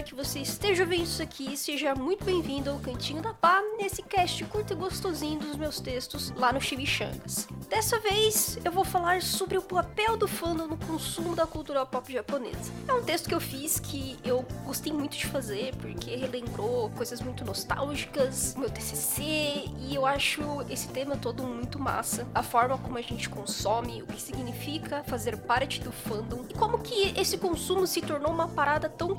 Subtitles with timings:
[0.00, 4.02] horário que você esteja vendo isso aqui, seja muito bem-vindo ao Cantinho da Pá, nesse
[4.02, 7.46] cast curto e gostosinho dos meus textos lá no Chimichangas.
[7.68, 12.12] Dessa vez, eu vou falar sobre o papel do fandom no consumo da cultura pop
[12.12, 12.72] japonesa.
[12.88, 17.20] É um texto que eu fiz que eu gostei muito de fazer, porque relembrou coisas
[17.20, 22.26] muito nostálgicas, meu TCC, e eu acho esse tema todo muito massa.
[22.34, 26.78] A forma como a gente consome, o que significa fazer parte do fandom, e como
[26.78, 29.14] que esse consumo se tornou uma parada tão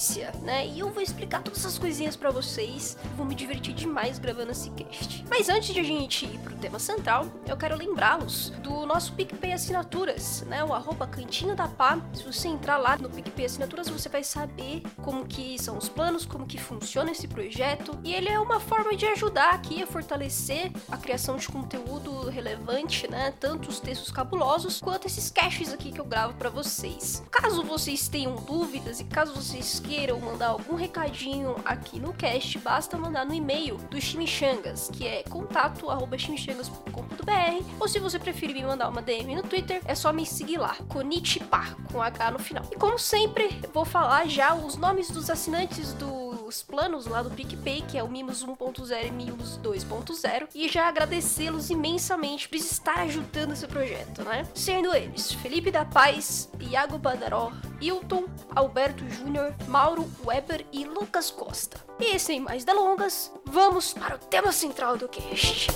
[0.00, 0.66] convergência, né?
[0.66, 2.96] E eu vou explicar todas essas coisinhas para vocês.
[3.16, 5.24] Vou me divertir demais gravando esse cast.
[5.28, 9.52] Mas antes de a gente ir pro tema central, eu quero lembrá-los do nosso PicPay
[9.52, 10.64] Assinaturas, né?
[10.64, 12.00] O arroba Cantinho da Pá.
[12.14, 16.24] Se você entrar lá no PicPay Assinaturas, você vai saber como que são os planos,
[16.24, 17.98] como que funciona esse projeto.
[18.02, 23.08] E ele é uma forma de ajudar aqui a fortalecer a criação de conteúdo relevante,
[23.10, 23.34] né?
[23.38, 27.22] Tanto os textos cabulosos quanto esses caches aqui que eu gravo para vocês.
[27.30, 32.96] Caso vocês tenham dúvidas e caso vocês queiram mandar algum recadinho aqui no cast, basta
[32.96, 39.02] mandar no e-mail do Chimichangas, que é contato@chimichangas.com.br, ou se você preferir me mandar uma
[39.02, 42.64] DM no Twitter, é só me seguir lá, Konichipa, com H no final.
[42.70, 47.82] E como sempre, vou falar já os nomes dos assinantes dos planos lá do PicPay,
[47.82, 53.54] que é o Mimos 1.0 e Mimos 2.0, e já agradecê-los imensamente por estar ajudando
[53.54, 54.46] esse projeto, né?
[54.54, 61.78] Sendo eles Felipe da Paz, Iago Badaró, Hilton, Alberto Júnior, Mauro Weber e Lucas Costa.
[61.98, 65.68] E sem mais delongas, vamos para o tema central do cast.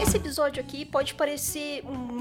[0.00, 2.17] Esse episódio aqui pode parecer muito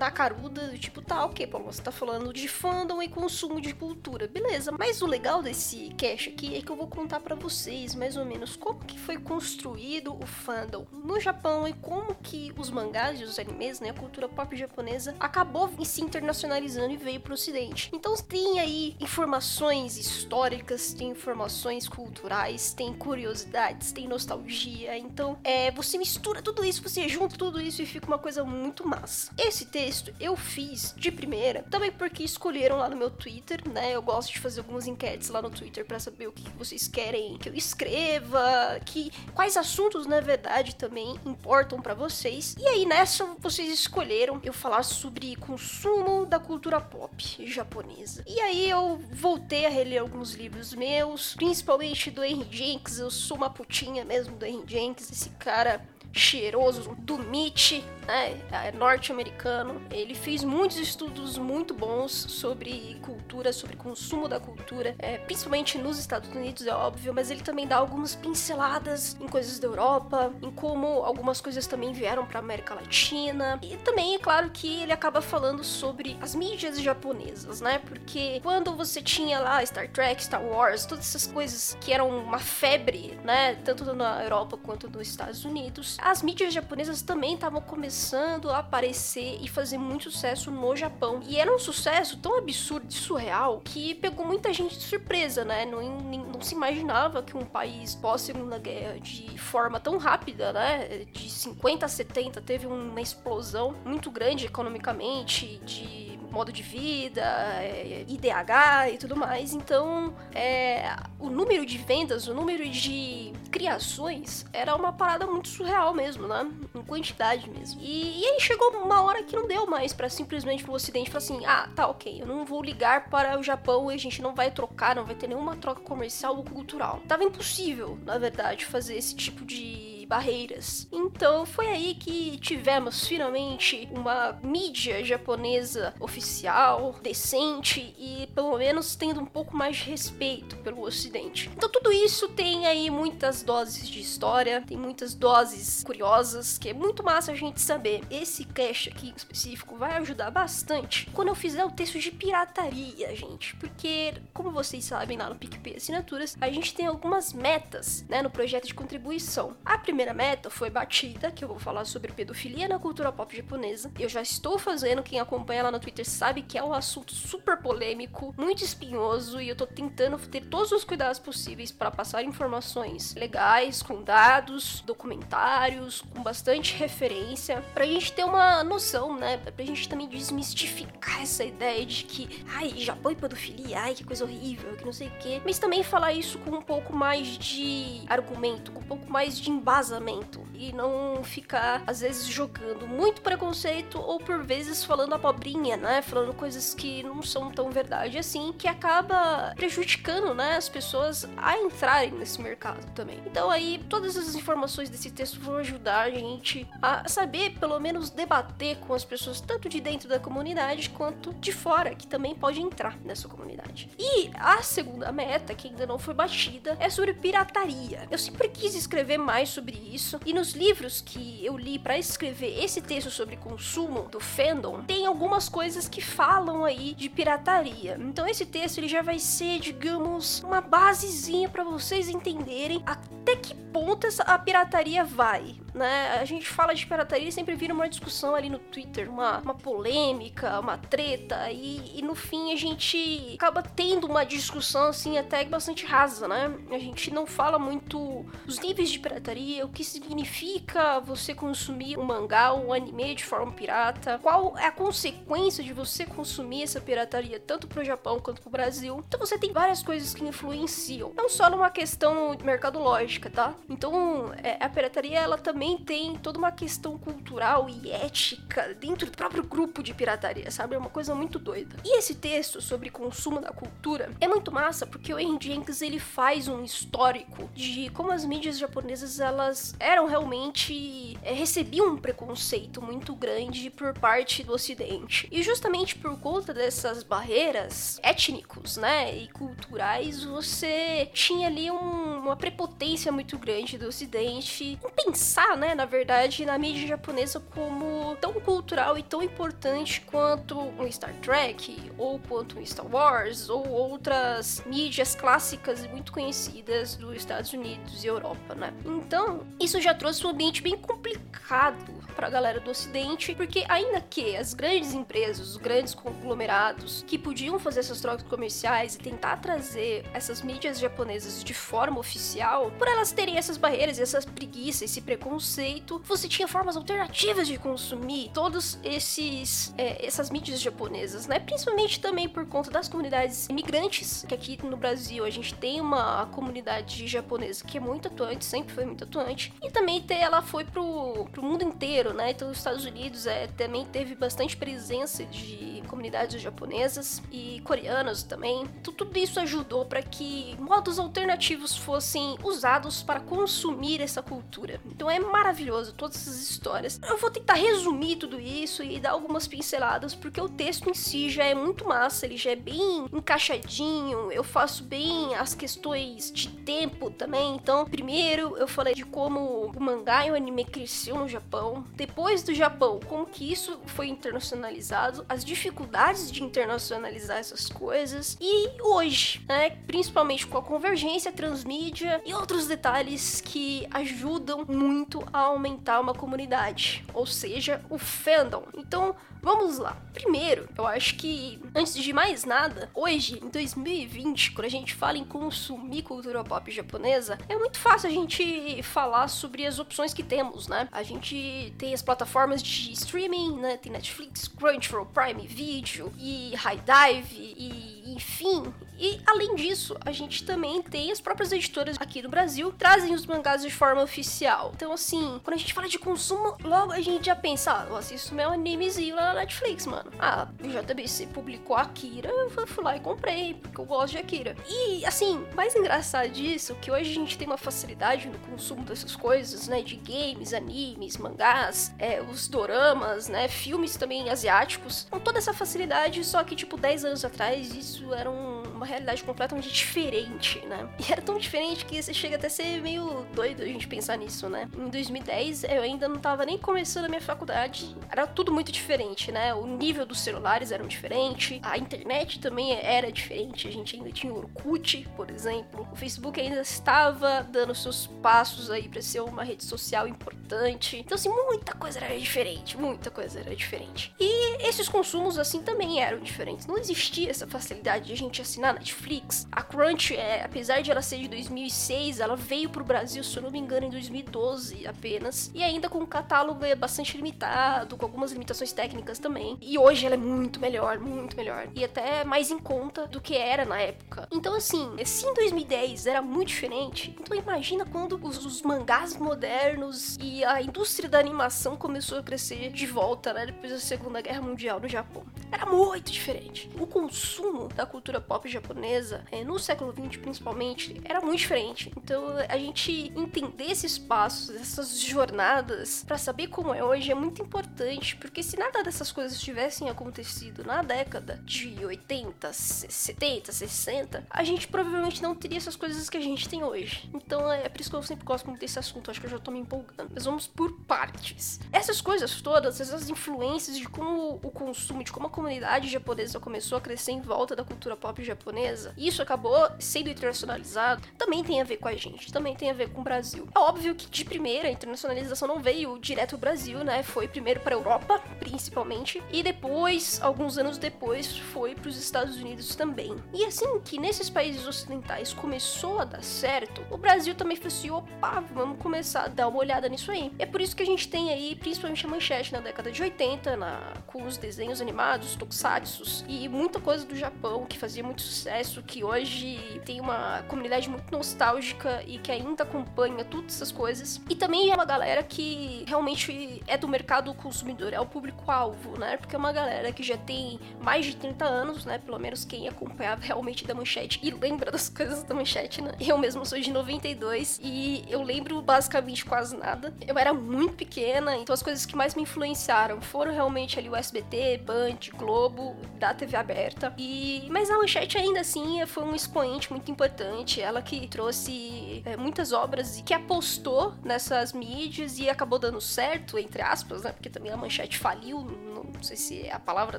[0.00, 4.26] na caruda, tipo, tá, ok, Paulo, você tá falando de fandom e consumo de cultura,
[4.26, 4.72] beleza.
[4.72, 8.24] Mas o legal desse cast aqui é que eu vou contar para vocês, mais ou
[8.24, 13.24] menos, como que foi construído o fandom no Japão e como que os mangás e
[13.24, 17.90] os animes, né, a cultura pop japonesa, acabou se internacionalizando e veio pro ocidente.
[17.92, 25.98] Então tem aí informações históricas, tem informações culturais, tem curiosidades, tem nostalgia, então é, você
[25.98, 29.30] mistura tudo isso, você junta tudo isso e fica uma coisa muito massa.
[29.36, 33.94] Esse texto eu fiz de primeira, também porque escolheram lá no meu Twitter, né?
[33.94, 37.36] Eu gosto de fazer algumas enquetes lá no Twitter para saber o que vocês querem
[37.38, 42.56] que eu escreva, que quais assuntos na verdade também importam para vocês.
[42.58, 48.22] E aí nessa vocês escolheram eu falar sobre consumo da cultura pop japonesa.
[48.26, 52.98] E aí eu voltei a reler alguns livros meus, principalmente do Henry Jenkins.
[52.98, 55.80] Eu sou uma putinha mesmo do Henry Jenkins, esse cara
[56.12, 59.80] cheiroso do Mitch, né, é norte-americano.
[59.90, 65.98] Ele fez muitos estudos muito bons sobre cultura, sobre consumo da cultura, é, principalmente nos
[65.98, 70.50] Estados Unidos, é óbvio, mas ele também dá algumas pinceladas em coisas da Europa, em
[70.50, 73.58] como algumas coisas também vieram para América Latina.
[73.62, 77.78] E também é claro que ele acaba falando sobre as mídias japonesas, né?
[77.78, 82.38] Porque quando você tinha lá Star Trek, Star Wars, todas essas coisas que eram uma
[82.38, 88.50] febre, né, tanto na Europa quanto nos Estados Unidos, as mídias japonesas também estavam começando
[88.50, 91.20] a aparecer e fazer muito sucesso no Japão.
[91.26, 95.64] E era um sucesso tão absurdo e surreal que pegou muita gente de surpresa, né?
[95.66, 101.04] Não, não se imaginava que um país pós-segunda guerra, de forma tão rápida, né?
[101.12, 107.22] De 50 a 70, teve uma explosão muito grande economicamente, de modo de vida,
[107.60, 109.52] é, IDH e tudo mais.
[109.52, 115.92] Então, é, o número de vendas, o número de criações era uma parada muito surreal
[115.92, 116.50] mesmo, né?
[116.74, 117.80] Em quantidade mesmo.
[117.80, 121.18] E, e aí chegou uma hora que não deu mais para simplesmente pro Ocidente falar
[121.18, 124.34] assim: ah, tá ok, eu não vou ligar para o Japão e a gente não
[124.34, 127.00] vai trocar, não vai ter nenhuma troca comercial ou cultural.
[127.08, 130.88] Tava impossível, na verdade, fazer esse tipo de barreiras.
[130.90, 139.20] Então foi aí que tivemos finalmente uma mídia japonesa oficial, decente e pelo menos tendo
[139.20, 141.48] um pouco mais de respeito pelo ocidente.
[141.56, 146.74] Então tudo isso tem aí muitas doses de história, tem muitas doses curiosas, que é
[146.74, 148.02] muito massa a gente saber.
[148.10, 153.14] Esse cast aqui em específico vai ajudar bastante quando eu fizer o texto de pirataria,
[153.14, 158.22] gente, porque como vocês sabem lá no PicPay Assinaturas, a gente tem algumas metas, né,
[158.22, 159.56] no projeto de contribuição.
[159.64, 163.36] A primeira primeira meta foi batida, que eu vou falar sobre pedofilia na cultura pop
[163.36, 163.92] japonesa.
[163.98, 167.58] Eu já estou fazendo, quem acompanha lá no Twitter sabe que é um assunto super
[167.58, 173.14] polêmico, muito espinhoso, e eu tô tentando ter todos os cuidados possíveis para passar informações
[173.14, 179.36] legais, com dados, documentários, com bastante referência, pra gente ter uma noção, né?
[179.36, 184.24] Pra gente também desmistificar essa ideia de que, ai, Japão e pedofilia, ai, que coisa
[184.24, 185.42] horrível, que não sei o quê.
[185.44, 189.50] Mas também falar isso com um pouco mais de argumento, com um pouco mais de
[189.50, 190.49] embasamento casamento.
[190.62, 196.02] E não ficar, às vezes, jogando muito preconceito ou por vezes falando abobrinha, né?
[196.02, 201.56] Falando coisas que não são tão verdade assim, que acaba prejudicando, né, as pessoas a
[201.56, 203.22] entrarem nesse mercado também.
[203.24, 208.10] Então aí, todas as informações desse texto vão ajudar a gente a saber, pelo menos,
[208.10, 212.60] debater com as pessoas, tanto de dentro da comunidade quanto de fora, que também pode
[212.60, 213.88] entrar nessa comunidade.
[213.98, 218.06] E a segunda meta, que ainda não foi batida, é sobre pirataria.
[218.10, 222.62] Eu sempre quis escrever mais sobre isso, e nos livros que eu li para escrever
[222.62, 227.96] esse texto sobre consumo do fandom, tem algumas coisas que falam aí de pirataria.
[228.00, 233.54] Então esse texto ele já vai ser, digamos, uma basezinha para vocês entenderem até que
[233.54, 236.18] ponto a pirataria vai né?
[236.20, 239.54] A gente fala de pirataria e sempre vira uma discussão ali no Twitter, uma, uma
[239.54, 245.44] polêmica, uma treta, e, e no fim a gente acaba tendo uma discussão assim até
[245.44, 246.54] bastante rasa, né?
[246.70, 252.02] A gente não fala muito os níveis de pirataria, o que significa você consumir um
[252.02, 256.80] mangá ou um anime de forma pirata, qual é a consequência de você consumir essa
[256.80, 259.04] pirataria tanto pro Japão quanto pro Brasil.
[259.06, 263.54] Então você tem várias coisas que influenciam, não só numa questão mercadológica, tá?
[263.68, 269.04] Então é, a pirataria ela também também tem toda uma questão cultural e ética dentro
[269.04, 270.74] do próprio grupo de pirataria, sabe?
[270.74, 271.76] É uma coisa muito doida.
[271.84, 275.98] E esse texto sobre consumo da cultura é muito massa porque o Henry Jenkins ele
[275.98, 282.80] faz um histórico de como as mídias japonesas elas eram realmente é, recebiam um preconceito
[282.80, 285.28] muito grande por parte do Ocidente.
[285.30, 292.36] E justamente por conta dessas barreiras étnicos, né, e culturais, você tinha ali um, uma
[292.36, 295.14] prepotência muito grande do Ocidente em
[295.50, 300.90] pensar né, na verdade, na mídia japonesa como tão cultural e tão importante quanto um
[300.90, 307.16] Star Trek, ou quanto um Star Wars, ou outras mídias clássicas e muito conhecidas dos
[307.16, 308.72] Estados Unidos e Europa, né?
[308.84, 313.98] Então, isso já trouxe um ambiente bem complicado para a galera do Ocidente, porque ainda
[313.98, 319.38] que as grandes empresas, os grandes conglomerados que podiam fazer essas trocas comerciais e tentar
[319.38, 325.00] trazer essas mídias japonesas de forma oficial, por elas terem essas barreiras, essas preguiças, esse
[325.00, 331.38] preconceito, você tinha formas alternativas de consumir todos esses é, essas mídias japonesas, né?
[331.38, 336.26] Principalmente também por conta das comunidades imigrantes, que aqui no Brasil a gente tem uma
[336.26, 341.26] comunidade japonesa que é muito atuante, sempre foi muito atuante, e também ela foi pro,
[341.32, 342.30] pro mundo inteiro né?
[342.30, 348.62] Então, os Estados Unidos é, também teve bastante presença de comunidades japonesas e coreanas também.
[348.80, 354.80] Então, tudo isso ajudou para que modos alternativos fossem usados para consumir essa cultura.
[354.86, 357.00] Então, é maravilhoso todas essas histórias.
[357.02, 361.28] Eu vou tentar resumir tudo isso e dar algumas pinceladas, porque o texto em si
[361.28, 364.30] já é muito massa, ele já é bem encaixadinho.
[364.30, 367.56] Eu faço bem as questões de tempo também.
[367.56, 372.42] Então, primeiro eu falei de como o mangá e o anime cresceu no Japão, depois
[372.42, 379.44] do Japão, como que isso foi internacionalizado, as dificuldades de internacionalizar essas coisas e hoje,
[379.48, 386.14] né, principalmente com a convergência transmídia e outros detalhes que ajudam muito a aumentar uma
[386.14, 388.64] comunidade, ou seja, o fandom.
[388.74, 389.96] Então, Vamos lá.
[390.12, 395.16] Primeiro, eu acho que, antes de mais nada, hoje, em 2020, quando a gente fala
[395.16, 400.22] em consumir cultura pop japonesa, é muito fácil a gente falar sobre as opções que
[400.22, 400.88] temos, né?
[400.92, 403.76] A gente tem as plataformas de streaming, né?
[403.76, 408.72] Tem Netflix, Crunchyroll, Prime Video e High Dive e enfim.
[408.98, 413.24] E além disso, a gente também tem as próprias editoras aqui no Brasil trazem os
[413.24, 414.72] mangás de forma oficial.
[414.76, 417.96] Então, assim, quando a gente fala de consumo, logo a gente já pensa, ah, eu
[417.96, 420.12] assisto meu animezinho lá na Netflix, mano.
[420.18, 424.54] Ah, o JBC publicou Akira, eu fui lá e comprei, porque eu gosto de Akira.
[424.68, 429.16] E, assim, mais engraçado disso, que hoje a gente tem uma facilidade no consumo dessas
[429.16, 435.38] coisas, né, de games, animes, mangás, é, os doramas, né, filmes também asiáticos, com toda
[435.38, 440.58] essa facilidade, só que, tipo, 10 anos atrás, isso era um uma realidade completamente diferente,
[440.66, 440.88] né?
[440.98, 444.16] E era tão diferente que você chega até a ser meio doido a gente pensar
[444.16, 444.66] nisso, né?
[444.74, 449.30] Em 2010, eu ainda não tava nem começando a minha faculdade, era tudo muito diferente,
[449.30, 449.52] né?
[449.54, 454.32] O nível dos celulares era diferente, a internet também era diferente, a gente ainda tinha
[454.32, 459.44] o Orkut, por exemplo, o Facebook ainda estava dando seus passos aí para ser uma
[459.44, 460.96] rede social importante.
[460.96, 464.14] Então, assim, muita coisa era diferente, muita coisa era diferente.
[464.18, 466.66] E esses consumos, assim, também eram diferentes.
[466.66, 469.46] Não existia essa facilidade de a gente assinar Netflix.
[469.50, 473.42] A Crunch, é, apesar de ela ser de 2006, ela veio pro Brasil, se eu
[473.42, 475.50] não me engano, em 2012 apenas.
[475.54, 479.58] E ainda com um catálogo bastante limitado, com algumas limitações técnicas também.
[479.60, 481.68] E hoje ela é muito melhor, muito melhor.
[481.74, 484.28] E até mais em conta do que era na época.
[484.32, 490.16] Então, assim, se em 2010 era muito diferente, então imagina quando os, os mangás modernos
[490.20, 493.46] e a indústria da animação começou a crescer de volta, né?
[493.46, 495.24] Depois da Segunda Guerra Mundial no Japão.
[495.50, 496.70] Era muito diferente.
[496.78, 501.92] O consumo da cultura pop japonesa, é, no século XX principalmente, era muito diferente.
[501.96, 507.42] Então, a gente entender esses passos, essas jornadas, para saber como é hoje é muito
[507.42, 514.44] importante, porque se nada dessas coisas tivessem acontecido na década de 80, 70, 60, a
[514.44, 517.10] gente provavelmente não teria essas coisas que a gente tem hoje.
[517.14, 519.38] Então, é por isso que eu sempre gosto muito desse assunto, acho que eu já
[519.38, 520.10] tô me empolgando.
[520.14, 521.60] Mas vamos por partes.
[521.72, 526.78] Essas coisas todas, essas influências de como o consumo, de como a comunidade japonesa começou
[526.78, 528.49] a crescer em volta da cultura pop japonesa,
[528.96, 532.90] isso acabou sendo internacionalizado, também tem a ver com a gente, também tem a ver
[532.90, 533.48] com o Brasil.
[533.54, 537.02] É óbvio que de primeira a internacionalização não veio direto ao Brasil, né?
[537.02, 542.36] Foi primeiro para a Europa, principalmente, e depois, alguns anos depois, foi para os Estados
[542.36, 543.14] Unidos também.
[543.32, 547.90] E assim que nesses países ocidentais começou a dar certo, o Brasil também falou assim:
[547.90, 550.32] opa, vamos começar a dar uma olhada nisso aí.
[550.38, 553.56] É por isso que a gente tem aí, principalmente a manchete na década de 80,
[553.56, 558.82] na, com os desenhos animados, tokusatsus e muita coisa do Japão que fazia muito sucesso,
[558.82, 564.20] que hoje tem uma comunidade muito nostálgica e que ainda acompanha todas essas coisas.
[564.28, 569.16] E também é uma galera que realmente é do mercado consumidor, é o público-alvo, né?
[569.16, 571.98] Porque é uma galera que já tem mais de 30 anos, né?
[571.98, 575.92] Pelo menos quem acompanhava realmente da manchete e lembra das coisas da manchete, né?
[576.00, 579.92] Eu mesmo sou de 92 e eu lembro basicamente quase nada.
[580.06, 583.96] Eu era muito pequena, então as coisas que mais me influenciaram foram realmente ali o
[583.96, 586.94] SBT, Band, Globo, da TV aberta.
[586.96, 592.16] E mas a Manchete ainda assim foi um expoente muito importante, ela que trouxe é,
[592.16, 597.12] muitas obras e que apostou nessas mídias e acabou dando certo, entre aspas, né?
[597.12, 599.98] Porque também a Manchete faliu, não sei se a palavra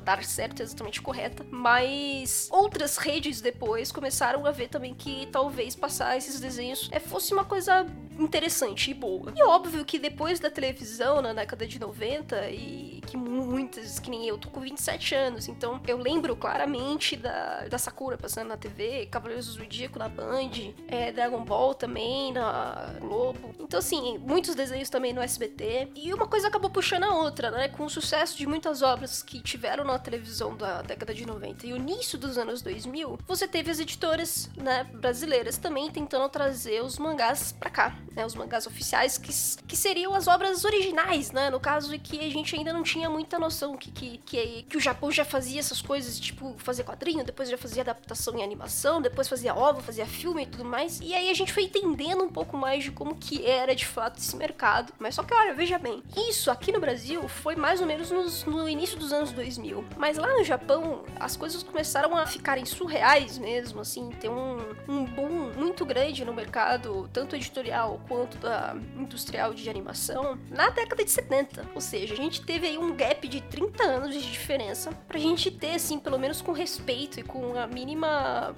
[0.00, 5.74] dar certo é exatamente correta, mas outras redes depois começaram a ver também que talvez
[5.74, 7.86] passar esses desenhos é, fosse uma coisa
[8.18, 9.32] interessante e boa.
[9.34, 14.26] E óbvio que depois da televisão, na década de 90, e que muitas, que nem
[14.26, 19.06] eu, tô com 27 anos, então eu lembro claramente da, da Sakura passando na TV,
[19.06, 20.50] Cavaleiros do Zodíaco na Band,
[20.88, 23.54] é, Dragon Ball também na Globo.
[23.58, 25.88] Então, assim, muitos desenhos também no SBT.
[25.94, 27.68] E uma coisa acabou puxando a outra, né?
[27.68, 31.72] Com o sucesso de muitas obras que tiveram na televisão da década de 90 e
[31.72, 36.98] o início dos anos 2000, você teve as editoras, né, brasileiras também tentando trazer os
[36.98, 39.32] mangás pra cá né, os mangás oficiais, que,
[39.66, 41.50] que seriam as obras originais, né?
[41.50, 44.80] No caso que a gente ainda não tinha muita noção que, que, que, que o
[44.80, 48.01] Japão já fazia essas coisas, tipo, fazer quadrinho, depois já fazia adaptação
[48.34, 51.00] em animação, depois fazia ova, fazia filme e tudo mais.
[51.00, 54.18] E aí a gente foi entendendo um pouco mais de como que era de fato
[54.18, 54.92] esse mercado.
[54.98, 58.44] Mas só que, olha, veja bem, isso aqui no Brasil foi mais ou menos nos,
[58.44, 59.84] no início dos anos 2000.
[59.96, 65.04] Mas lá no Japão, as coisas começaram a ficarem surreais mesmo, assim, ter um, um
[65.04, 71.10] boom muito grande no mercado, tanto editorial quanto da industrial de animação na década de
[71.10, 71.68] 70.
[71.74, 75.50] Ou seja, a gente teve aí um gap de 30 anos de diferença pra gente
[75.50, 77.91] ter, assim, pelo menos com respeito e com a mínima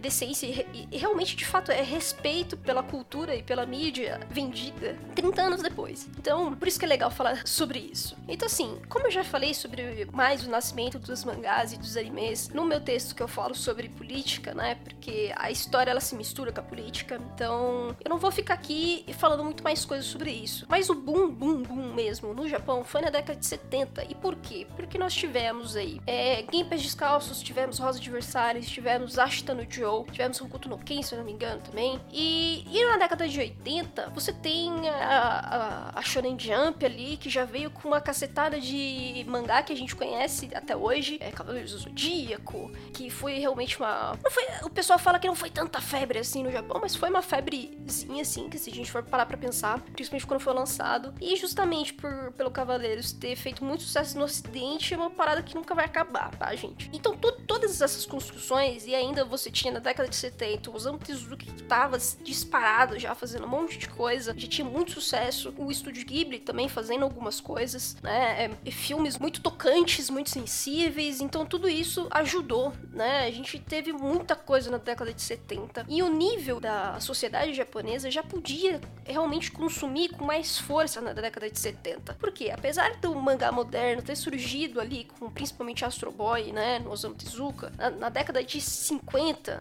[0.00, 5.62] decência e, realmente, de fato, é respeito pela cultura e pela mídia vendida 30 anos
[5.62, 6.08] depois.
[6.18, 8.16] Então, por isso que é legal falar sobre isso.
[8.28, 12.48] Então, assim, como eu já falei sobre mais o nascimento dos mangás e dos animes
[12.48, 14.76] no meu texto que eu falo sobre política, né?
[14.76, 17.20] Porque a história ela se mistura com a política.
[17.34, 20.66] Então, eu não vou ficar aqui falando muito mais coisas sobre isso.
[20.68, 24.04] Mas o boom, boom, boom mesmo no Japão foi na década de 70.
[24.04, 24.66] E por quê?
[24.76, 30.40] Porque nós tivemos aí é, Gimpers Descalços, tivemos Rosa Versalhes, tivemos Ashita no Joe, tivemos
[30.40, 32.00] Hokuto no Ken, se eu não me engano, também.
[32.12, 37.30] E, e na década de 80, você tem a, a, a Shonen Jump ali, que
[37.30, 41.72] já veio com uma cacetada de mangá que a gente conhece até hoje, é Cavaleiros
[41.72, 44.18] do Zodíaco, que foi realmente uma...
[44.22, 47.08] Não foi, o pessoal fala que não foi tanta febre assim no Japão, mas foi
[47.08, 51.14] uma febrezinha assim, que se a gente for parar pra pensar, principalmente quando foi lançado.
[51.20, 55.54] E justamente por, pelo Cavaleiros ter feito muito sucesso no Ocidente é uma parada que
[55.54, 56.90] nunca vai acabar, tá, gente?
[56.92, 61.36] Então, todas essas construções, e ainda você tinha na década de 70 o Osamu Tezuka
[61.36, 66.04] que tava disparado já fazendo um monte de coisa, já tinha muito sucesso, o Estúdio
[66.06, 68.50] Ghibli também fazendo algumas coisas, né?
[68.64, 73.26] É, filmes muito tocantes, muito sensíveis, então tudo isso ajudou, né?
[73.26, 78.10] A gente teve muita coisa na década de 70 e o nível da sociedade japonesa
[78.10, 82.14] já podia realmente consumir com mais força na década de 70.
[82.14, 87.14] Porque apesar do mangá moderno ter surgido ali com principalmente Astro Boy, né, no Osamu
[87.14, 89.03] Tezuka, na, na década de 50,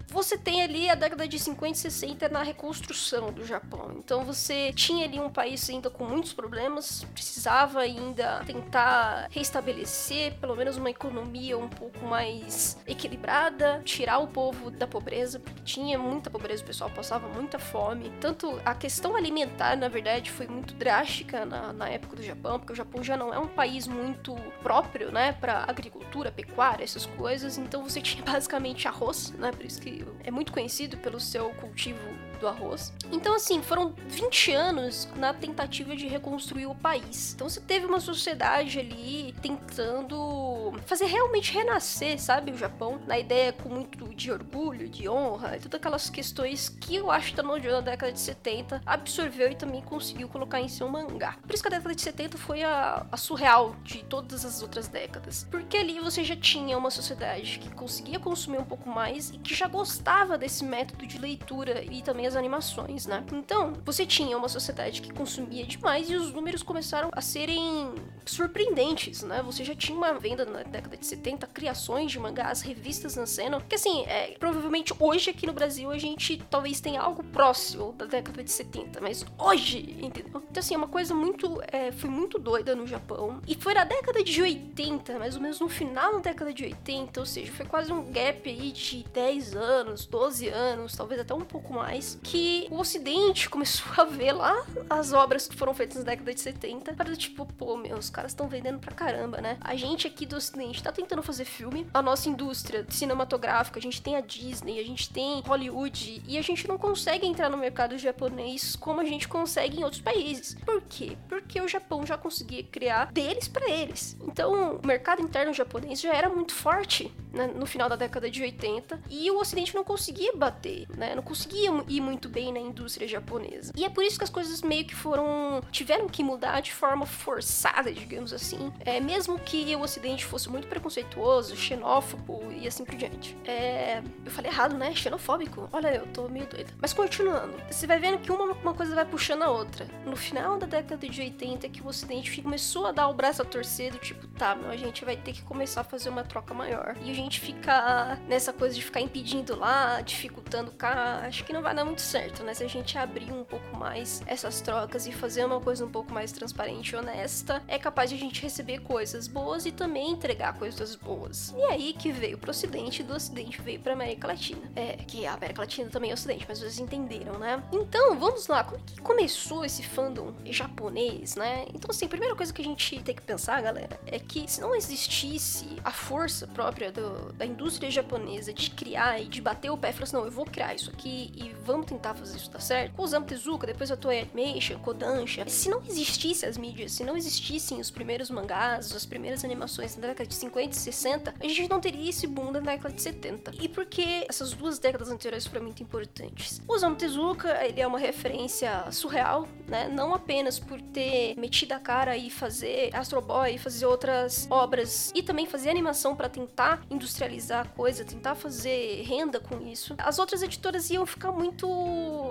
[0.07, 3.95] você tem ali a década de 50 e 60 na reconstrução do Japão.
[3.97, 10.55] Então você tinha ali um país ainda com muitos problemas, precisava ainda tentar restabelecer pelo
[10.55, 16.29] menos uma economia um pouco mais equilibrada, tirar o povo da pobreza, porque tinha muita
[16.29, 18.11] pobreza, o pessoal passava muita fome.
[18.19, 22.73] Tanto a questão alimentar, na verdade, foi muito drástica na, na época do Japão, porque
[22.73, 27.57] o Japão já não é um país muito próprio, né, para agricultura, pecuária, essas coisas.
[27.57, 31.99] Então você tinha basicamente arroz, né, por isso que é muito conhecido pelo seu cultivo
[32.39, 32.93] do arroz.
[33.11, 37.33] Então, assim, foram 20 anos na tentativa de reconstruir o país.
[37.33, 43.53] Então, você teve uma sociedade ali tentando fazer realmente renascer, sabe, o Japão, na ideia
[43.53, 47.81] com muito de orgulho, de honra, e todas aquelas questões que o Ashita no na
[47.81, 51.37] década de 70 absorveu e também conseguiu colocar em seu mangá.
[51.41, 54.87] Por isso que a década de 70 foi a, a surreal de todas as outras
[54.87, 55.47] décadas.
[55.49, 59.53] Porque ali você já tinha uma sociedade que conseguia consumir um pouco mais e que
[59.53, 63.23] já gostava desse método de leitura e também as animações, né?
[63.31, 67.93] Então, você tinha uma sociedade que consumia demais e os números começaram a serem
[68.25, 69.41] surpreendentes, né?
[69.43, 73.75] Você já tinha uma venda na década de 70, criações de mangás, revistas nascendo, que
[73.75, 78.43] assim, é, provavelmente hoje aqui no Brasil a gente talvez tenha algo próximo da década
[78.43, 80.41] de 70, mas hoje, entendeu?
[80.49, 83.83] Então assim, é uma coisa muito, é, foi muito doida no Japão, e foi na
[83.83, 87.65] década de 80, mais ou menos no final da década de 80, ou seja, foi
[87.65, 92.67] quase um gap aí de 10 anos, 12 anos, talvez até um pouco mais, que
[92.69, 96.93] o Ocidente começou a ver lá as obras que foram feitas na década de 70,
[96.93, 99.57] para tipo, pô, meu, os caras estão vendendo pra caramba, né?
[99.61, 103.99] A gente aqui do Ocidente tá tentando fazer filme, a nossa indústria cinematográfica, a gente
[103.99, 107.97] tem a Disney, a gente tem Hollywood, e a gente não consegue entrar no mercado
[107.97, 110.55] japonês como a gente consegue em outros países.
[110.63, 111.17] Por quê?
[111.27, 114.15] Porque o Japão já conseguia criar deles para eles.
[114.21, 118.41] Então, o mercado interno japonês já era muito forte né, no final da década de
[118.41, 121.15] 80 e o Ocidente não conseguia bater, né?
[121.15, 123.73] Não conseguia ir muito bem na indústria japonesa.
[123.75, 125.61] E é por isso que as coisas meio que foram.
[125.71, 128.71] tiveram que mudar de forma forçada, digamos assim.
[128.81, 133.35] É, mesmo que o Ocidente fosse muito preconceituoso, xenófobo e assim por diante.
[133.45, 134.93] É, eu falei errado, né?
[134.93, 135.67] Xenofóbico?
[135.71, 136.71] Olha, eu tô meio doida.
[136.79, 139.87] Mas continuando, você vai vendo que uma, uma coisa vai puxando a outra.
[140.05, 143.41] No final da década de 80 é que o Ocidente começou a dar o braço
[143.41, 146.23] a torcer do tipo, tá, meu, a gente vai ter que começar a fazer uma
[146.23, 146.95] troca maior.
[147.03, 151.61] E a gente fica nessa coisa de ficar impedindo lá, dificultando cá, acho que não
[151.61, 152.53] vai dar muito certo, né?
[152.53, 156.13] Se a gente abrir um pouco mais essas trocas e fazer uma coisa um pouco
[156.13, 160.53] mais transparente e honesta, é capaz de a gente receber coisas boas e também entregar
[160.57, 161.53] coisas boas.
[161.57, 164.61] E aí que veio pro ocidente e do ocidente veio pra América Latina.
[164.75, 167.63] É, que a América Latina também é ocidente, mas vocês entenderam, né?
[167.71, 171.65] Então, vamos lá, como é que começou esse fandom japonês, né?
[171.73, 174.61] Então, assim, a primeira coisa que a gente tem que pensar, galera, é que se
[174.61, 179.77] não existisse a força própria do, da indústria japonesa de criar e de bater o
[179.77, 182.51] pé e falar assim, não, eu vou criar isso aqui e vamos tentar fazer isso
[182.51, 182.99] dar certo.
[183.01, 185.47] Osamu Tezuka, depois a Toei Animation, Kodansha.
[185.47, 190.07] Se não existisse as mídias, se não existissem os primeiros mangás, as primeiras animações na
[190.07, 193.51] década de 50 e 60, a gente não teria esse boom da década de 70.
[193.59, 196.61] E por que essas duas décadas anteriores foram muito importantes?
[196.67, 199.87] Osamu Tezuka, ele é uma referência surreal, né?
[199.87, 205.23] Não apenas por ter metido a cara e fazer Astro Boy, fazer outras obras e
[205.23, 209.93] também fazer animação para tentar industrializar a coisa, tentar fazer renda com isso.
[209.97, 211.67] As outras editoras iam ficar muito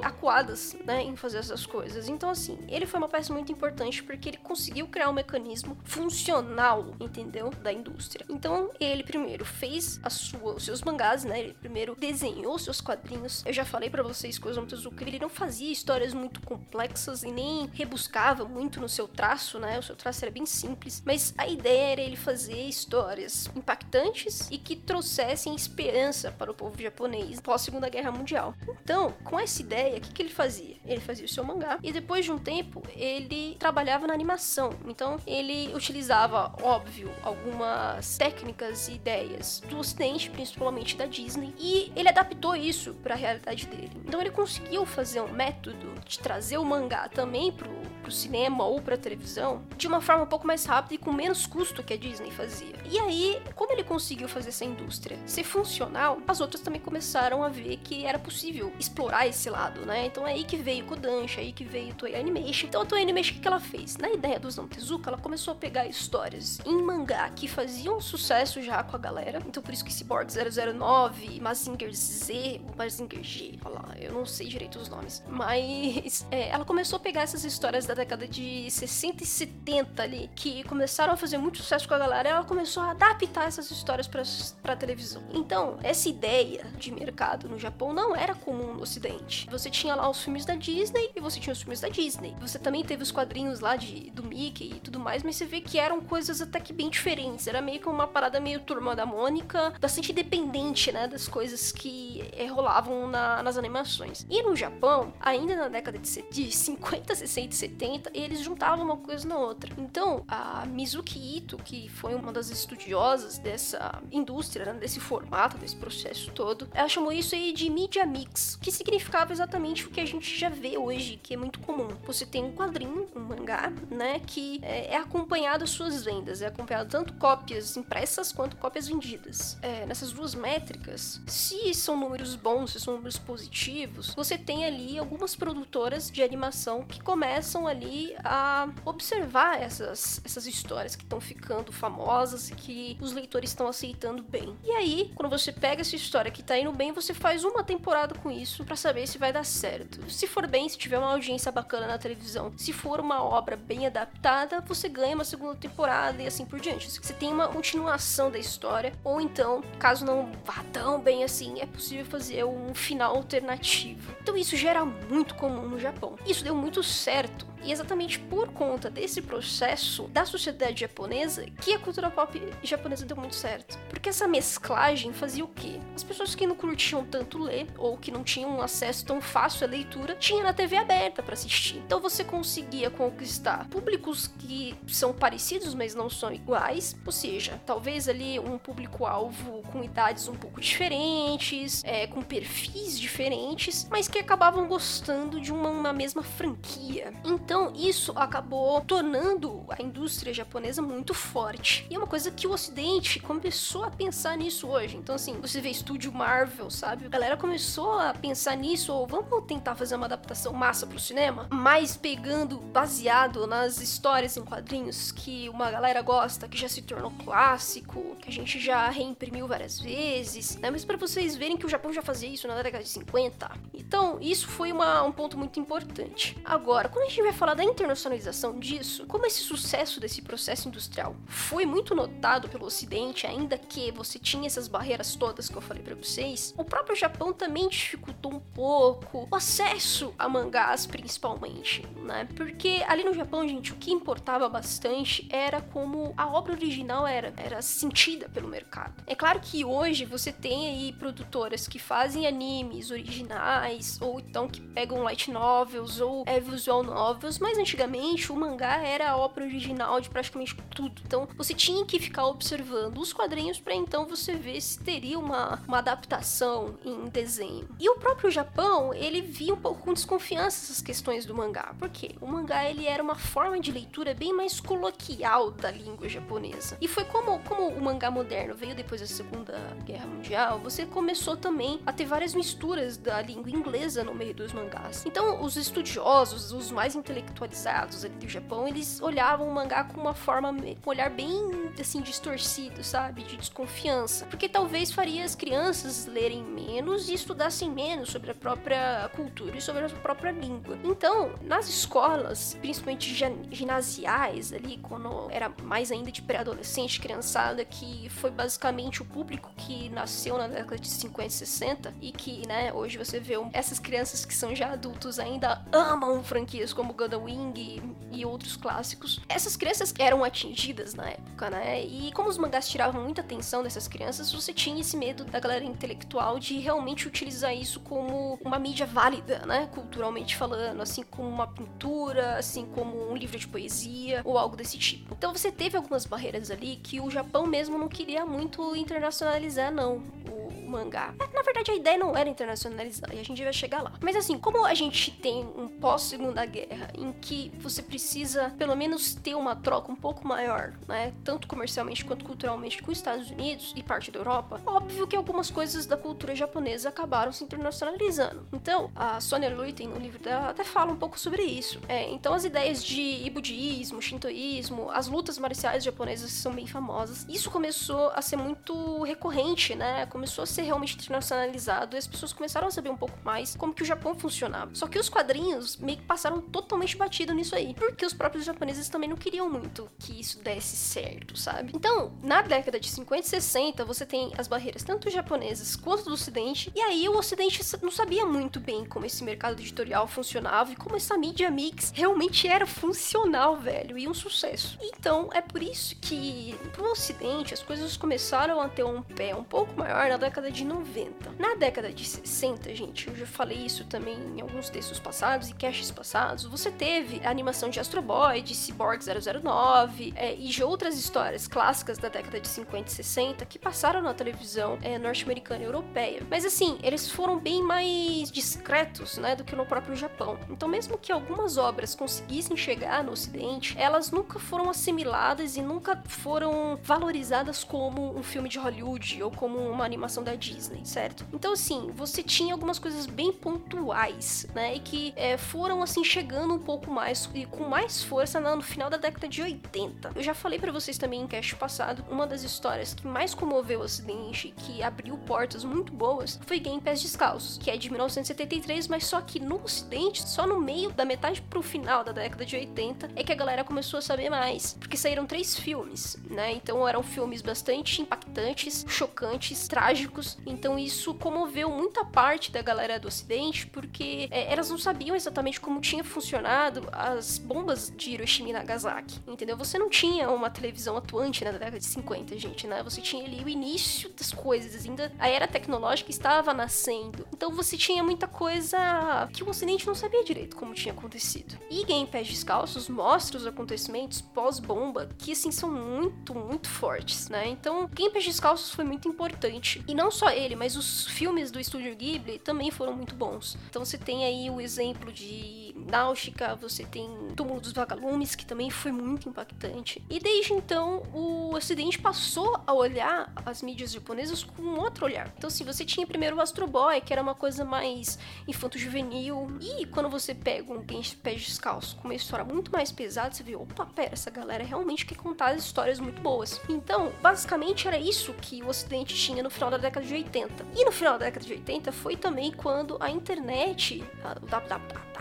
[0.03, 2.09] acuadas, né, em fazer essas coisas.
[2.09, 6.95] Então, assim, ele foi uma peça muito importante porque ele conseguiu criar um mecanismo funcional,
[6.99, 7.51] entendeu?
[7.51, 8.25] Da indústria.
[8.29, 11.41] Então, ele primeiro fez a sua, os seus mangás, né?
[11.41, 13.45] Ele primeiro desenhou seus quadrinhos.
[13.45, 17.23] Eu já falei para vocês que o Osamu Tezuka, ele não fazia histórias muito complexas
[17.23, 19.79] e nem rebuscava muito no seu traço, né?
[19.79, 24.59] O seu traço era bem simples, mas a ideia era ele fazer histórias impactantes e
[24.63, 28.55] que trouxessem esperança para o povo japonês pós Segunda Guerra Mundial.
[28.83, 30.77] Então, com essa ideia, o que, que ele fazia?
[30.87, 34.71] Ele fazia o seu mangá e depois de um tempo ele trabalhava na animação.
[34.87, 42.09] Então ele utilizava, óbvio, algumas técnicas e ideias do Ocidente, principalmente da Disney, e ele
[42.09, 43.93] adaptou isso para a realidade dele.
[44.05, 48.83] Então ele conseguiu fazer um método de trazer o mangá também pro pro cinema ou
[48.83, 51.97] pra televisão de uma forma um pouco mais rápida e com menos custo que a
[51.97, 52.75] Disney fazia.
[52.85, 57.49] E aí, como ele conseguiu fazer essa indústria ser funcional, as outras também começaram a
[57.49, 60.07] ver que era possível explorar esse lado, né?
[60.07, 62.67] Então é aí que veio Kodansha, é aí que veio Toei Animation.
[62.67, 63.97] Então a Toei Animation, o que ela fez?
[63.97, 68.63] Na ideia do Osamu Tezuka, ela começou a pegar histórias em mangá que faziam sucesso
[68.63, 69.43] já com a galera.
[69.47, 74.47] Então por isso que Cyborg 009, Mazinger Z, Mazinger G, olha lá, eu não sei
[74.49, 75.23] direito os nomes.
[75.29, 80.31] Mas é, ela começou a pegar essas histórias da década de 60 e 70 ali,
[80.35, 84.07] que começaram a fazer muito sucesso com a galera, ela começou a adaptar essas histórias
[84.33, 85.23] pra, pra televisão.
[85.33, 89.49] Então, essa ideia de mercado no Japão não era comum no ocidente.
[89.51, 92.37] Você tinha lá os filmes da Disney e você tinha os filmes da Disney.
[92.41, 95.61] Você também teve os quadrinhos lá de, do Mickey e tudo mais, mas você vê
[95.61, 97.47] que eram coisas até que bem diferentes.
[97.47, 102.29] Era meio que uma parada meio turma da Mônica, bastante independente, né, das coisas que
[102.33, 104.27] é, rolavam na, nas animações.
[104.29, 108.97] E no Japão, ainda na década de, de 50, 60 e 70, eles juntavam uma
[108.97, 109.73] coisa na outra.
[109.79, 115.77] Então, a Mizuki Ito, que foi uma das estudiosas dessa indústria, né, desse formato, desse
[115.77, 120.07] processo todo, ela chamou isso aí de media mix, que significava exatamente o que a
[120.07, 121.89] gente já vê hoje, que é muito comum.
[122.05, 126.47] Você tem um quadrinho, um mangá, né, que é, é acompanhado as suas vendas, é
[126.47, 129.59] acompanhado tanto cópias impressas quanto cópias vendidas.
[129.63, 134.99] É, nessas duas métricas, se são números bons, se são números positivos, você tem ali
[134.99, 141.73] algumas produtoras de animação que começam ali a observar essas, essas histórias que estão ficando
[141.73, 144.57] famosas e que os leitores estão aceitando bem.
[144.65, 148.17] E aí, quando você pega essa história que tá indo bem, você faz uma temporada
[148.17, 150.11] com isso para saber se vai dar certo.
[150.11, 153.87] Se for bem, se tiver uma audiência bacana na televisão, se for uma obra bem
[153.87, 156.91] adaptada, você ganha uma segunda temporada e assim por diante.
[156.91, 161.67] Você tem uma continuação da história, ou então, caso não vá tão bem assim, é
[161.67, 164.13] possível fazer um final alternativo.
[164.21, 166.17] Então isso já era muito comum no Japão.
[166.27, 171.79] Isso deu muito certo e exatamente por conta desse processo da sociedade japonesa que a
[171.79, 173.79] cultura pop japonesa deu muito certo.
[173.89, 175.79] Porque essa mesclagem fazia o quê?
[175.95, 179.67] As pessoas que não curtiam tanto ler ou que não tinham um acesso tão fácil
[179.67, 181.79] à leitura, tinha na TV aberta para assistir.
[181.79, 188.09] Então você conseguia conquistar públicos que são parecidos, mas não são iguais, ou seja, talvez
[188.09, 194.67] ali um público-alvo com idades um pouco diferentes, é, com perfis diferentes, mas que acabavam
[194.67, 197.13] gostando de uma, uma mesma franquia.
[197.25, 201.87] Então então, isso acabou tornando a indústria japonesa muito forte.
[201.91, 204.97] E é uma coisa que o Ocidente começou a pensar nisso hoje.
[204.97, 207.05] Então, assim, você vê estúdio Marvel, sabe?
[207.05, 211.47] A galera começou a pensar nisso, ou vamos tentar fazer uma adaptação massa pro cinema,
[211.51, 217.11] mas pegando, baseado nas histórias em quadrinhos que uma galera gosta, que já se tornou
[217.23, 220.71] clássico, que a gente já reimprimiu várias vezes, né?
[220.71, 223.51] Mas para vocês verem que o Japão já fazia isso na década de 50.
[223.75, 226.35] Então, isso foi uma, um ponto muito importante.
[226.43, 231.17] Agora, quando a gente vai falar da internacionalização disso, como esse sucesso desse processo industrial
[231.27, 235.83] foi muito notado pelo Ocidente, ainda que você tinha essas barreiras todas que eu falei
[235.83, 242.29] para vocês, o próprio Japão também dificultou um pouco o acesso a mangás, principalmente, né?
[242.37, 247.35] Porque ali no Japão, gente, o que importava bastante era como a obra original era,
[247.37, 249.03] era sentida pelo mercado.
[249.05, 254.61] É claro que hoje você tem aí produtoras que fazem animes originais, ou então que
[254.61, 259.45] pegam light novels, ou é visual novels mas mais antigamente o mangá era a obra
[259.45, 261.01] original de praticamente tudo.
[261.07, 265.59] Então você tinha que ficar observando os quadrinhos para então você ver se teria uma,
[265.67, 267.69] uma adaptação em desenho.
[267.79, 272.15] E o próprio Japão, ele via um pouco com desconfiança essas questões do mangá, porque
[272.21, 276.77] o mangá ele era uma forma de leitura bem mais coloquial da língua japonesa.
[276.81, 281.37] E foi como, como o mangá moderno veio depois da Segunda Guerra Mundial, você começou
[281.37, 285.05] também a ter várias misturas da língua inglesa no meio dos mangás.
[285.07, 290.01] Então os estudiosos, os mais intelectuais intelectualizados ali do Japão, eles olhavam o mangá com
[290.01, 293.23] uma forma, com um olhar bem, assim, distorcido, sabe?
[293.23, 294.27] De desconfiança.
[294.27, 299.61] Porque talvez faria as crianças lerem menos e estudassem menos sobre a própria cultura e
[299.61, 300.79] sobre a própria língua.
[300.85, 303.15] Então, nas escolas, principalmente
[303.51, 309.89] ginasiais ali, quando era mais ainda de pré-adolescente, criançada, que foi basicamente o público que
[309.89, 314.25] nasceu na década de 50 e 60 e que, né, hoje você vê essas crianças
[314.25, 319.21] que são já adultos ainda amam franquias como Gundam Wing e outros clássicos.
[319.29, 321.85] Essas crianças eram atingidas na época, né?
[321.85, 325.65] E como os mangás tiravam muita atenção dessas crianças, você tinha esse medo da galera
[325.65, 329.69] intelectual de realmente utilizar isso como uma mídia válida, né?
[329.73, 334.79] Culturalmente falando, assim como uma pintura, assim como um livro de poesia ou algo desse
[334.79, 335.15] tipo.
[335.15, 340.03] Então você teve algumas barreiras ali que o Japão mesmo não queria muito internacionalizar, não.
[340.31, 340.42] O
[340.73, 341.15] mangá.
[341.21, 343.93] É, na verdade, a ideia não era internacionalizar, e a gente vai chegar lá.
[344.01, 349.15] Mas assim, como a gente tem um pós-segunda guerra em que você precisa, pelo menos,
[349.15, 351.13] ter uma troca um pouco maior, né?
[351.25, 355.51] Tanto comercialmente quanto culturalmente com os Estados Unidos e parte da Europa, óbvio que algumas
[355.51, 358.47] coisas da cultura japonesa acabaram se internacionalizando.
[358.53, 361.81] Então, a Sonia Luiten, no livro dela, até fala um pouco sobre isso.
[361.89, 367.27] É, então, as ideias de budismo, shintoísmo, as lutas marciais japonesas são bem famosas.
[367.29, 370.07] Isso começou a ser muito recorrente, né?
[370.07, 373.75] Começou a ser realmente internacionalizado e as pessoas começaram a saber um pouco mais como
[373.75, 374.75] que o Japão funcionava.
[374.75, 378.89] Só que os quadrinhos meio que passaram totalmente batido nisso aí, porque os próprios japoneses
[378.89, 381.73] também não queriam muito que isso desse certo, sabe?
[381.75, 386.13] Então, na década de 50 e 60, você tem as barreiras tanto japonesas quanto do
[386.13, 390.77] ocidente, e aí o ocidente não sabia muito bem como esse mercado editorial funcionava e
[390.77, 394.79] como essa mídia mix realmente era funcional, velho, e um sucesso.
[394.81, 399.45] Então, é por isso que pro ocidente as coisas começaram a ter um pé um
[399.45, 401.33] pouco maior na década de 90.
[401.39, 405.55] Na década de 60, gente, eu já falei isso também em alguns textos passados e
[405.55, 410.63] caches passados, você teve a animação de Astro Boy, de Cyborg 009 é, e de
[410.63, 415.63] outras histórias clássicas da década de 50 e 60 que passaram na televisão é, norte-americana
[415.63, 416.23] e europeia.
[416.31, 420.39] Mas assim, eles foram bem mais discretos, né, do que no próprio Japão.
[420.51, 426.03] Então, mesmo que algumas obras conseguissem chegar no ocidente, elas nunca foram assimiladas e nunca
[426.07, 431.25] foram valorizadas como um filme de Hollywood ou como uma animação da Disney, certo?
[431.33, 436.55] Então, assim, você tinha algumas coisas bem pontuais, né, e que é, foram assim chegando
[436.55, 440.13] um pouco mais e com mais força no final da década de 80.
[440.15, 443.81] Eu já falei para vocês também em cast passado, uma das histórias que mais comoveu
[443.81, 448.89] o ocidente, que abriu portas muito boas, foi Game Pés Descalços, que é de 1973,
[448.89, 452.57] mas só que no ocidente, só no meio da metade pro final da década de
[452.57, 456.53] 80 é que a galera começou a saber mais, porque saíram três filmes, né?
[456.53, 460.22] Então eram filmes bastante impactantes, chocantes, trágicos.
[460.47, 465.61] Então isso comoveu muita parte da galera do ocidente, porque é, elas não sabiam exatamente
[465.61, 469.57] como tinha funcionado as bombas de Hiroshima e Nagasaki, entendeu?
[469.57, 472.83] Você não tinha uma televisão atuante na década de 50, gente, né?
[472.83, 477.27] Você tinha ali o início das coisas, ainda a era tecnológica estava nascendo.
[477.33, 481.59] Então você tinha muita coisa que o ocidente não sabia direito como tinha acontecido.
[481.71, 487.49] E Game Pés Descalços mostra os acontecimentos pós-bomba que, assim, são muito, muito fortes, né?
[487.49, 489.83] Então, Game Pés Descalços foi muito importante.
[489.89, 493.57] E não só ele, mas os filmes do estúdio Ghibli também foram muito bons.
[493.69, 498.71] Então você tem aí o exemplo de Náutica, você tem Túmulo dos Vagalumes, que também
[498.71, 500.03] foi muito impactante.
[500.09, 505.33] E desde então, o Ocidente passou a olhar as mídias japonesas com um outro olhar.
[505.37, 509.59] Então, assim, você tinha primeiro o Astro Boy, que era uma coisa mais infanto-juvenil.
[509.61, 513.43] E quando você pega um Genshi Pé Descalço com uma história muito mais pesada, você
[513.43, 516.61] vê, opa, pera, essa galera realmente quer contar histórias muito boas.
[516.69, 520.67] Então, basicamente era isso que o Ocidente tinha no final da década de 80.
[520.77, 524.03] E no final da década de 80 foi também quando a internet,
[524.43, 525.13] o www,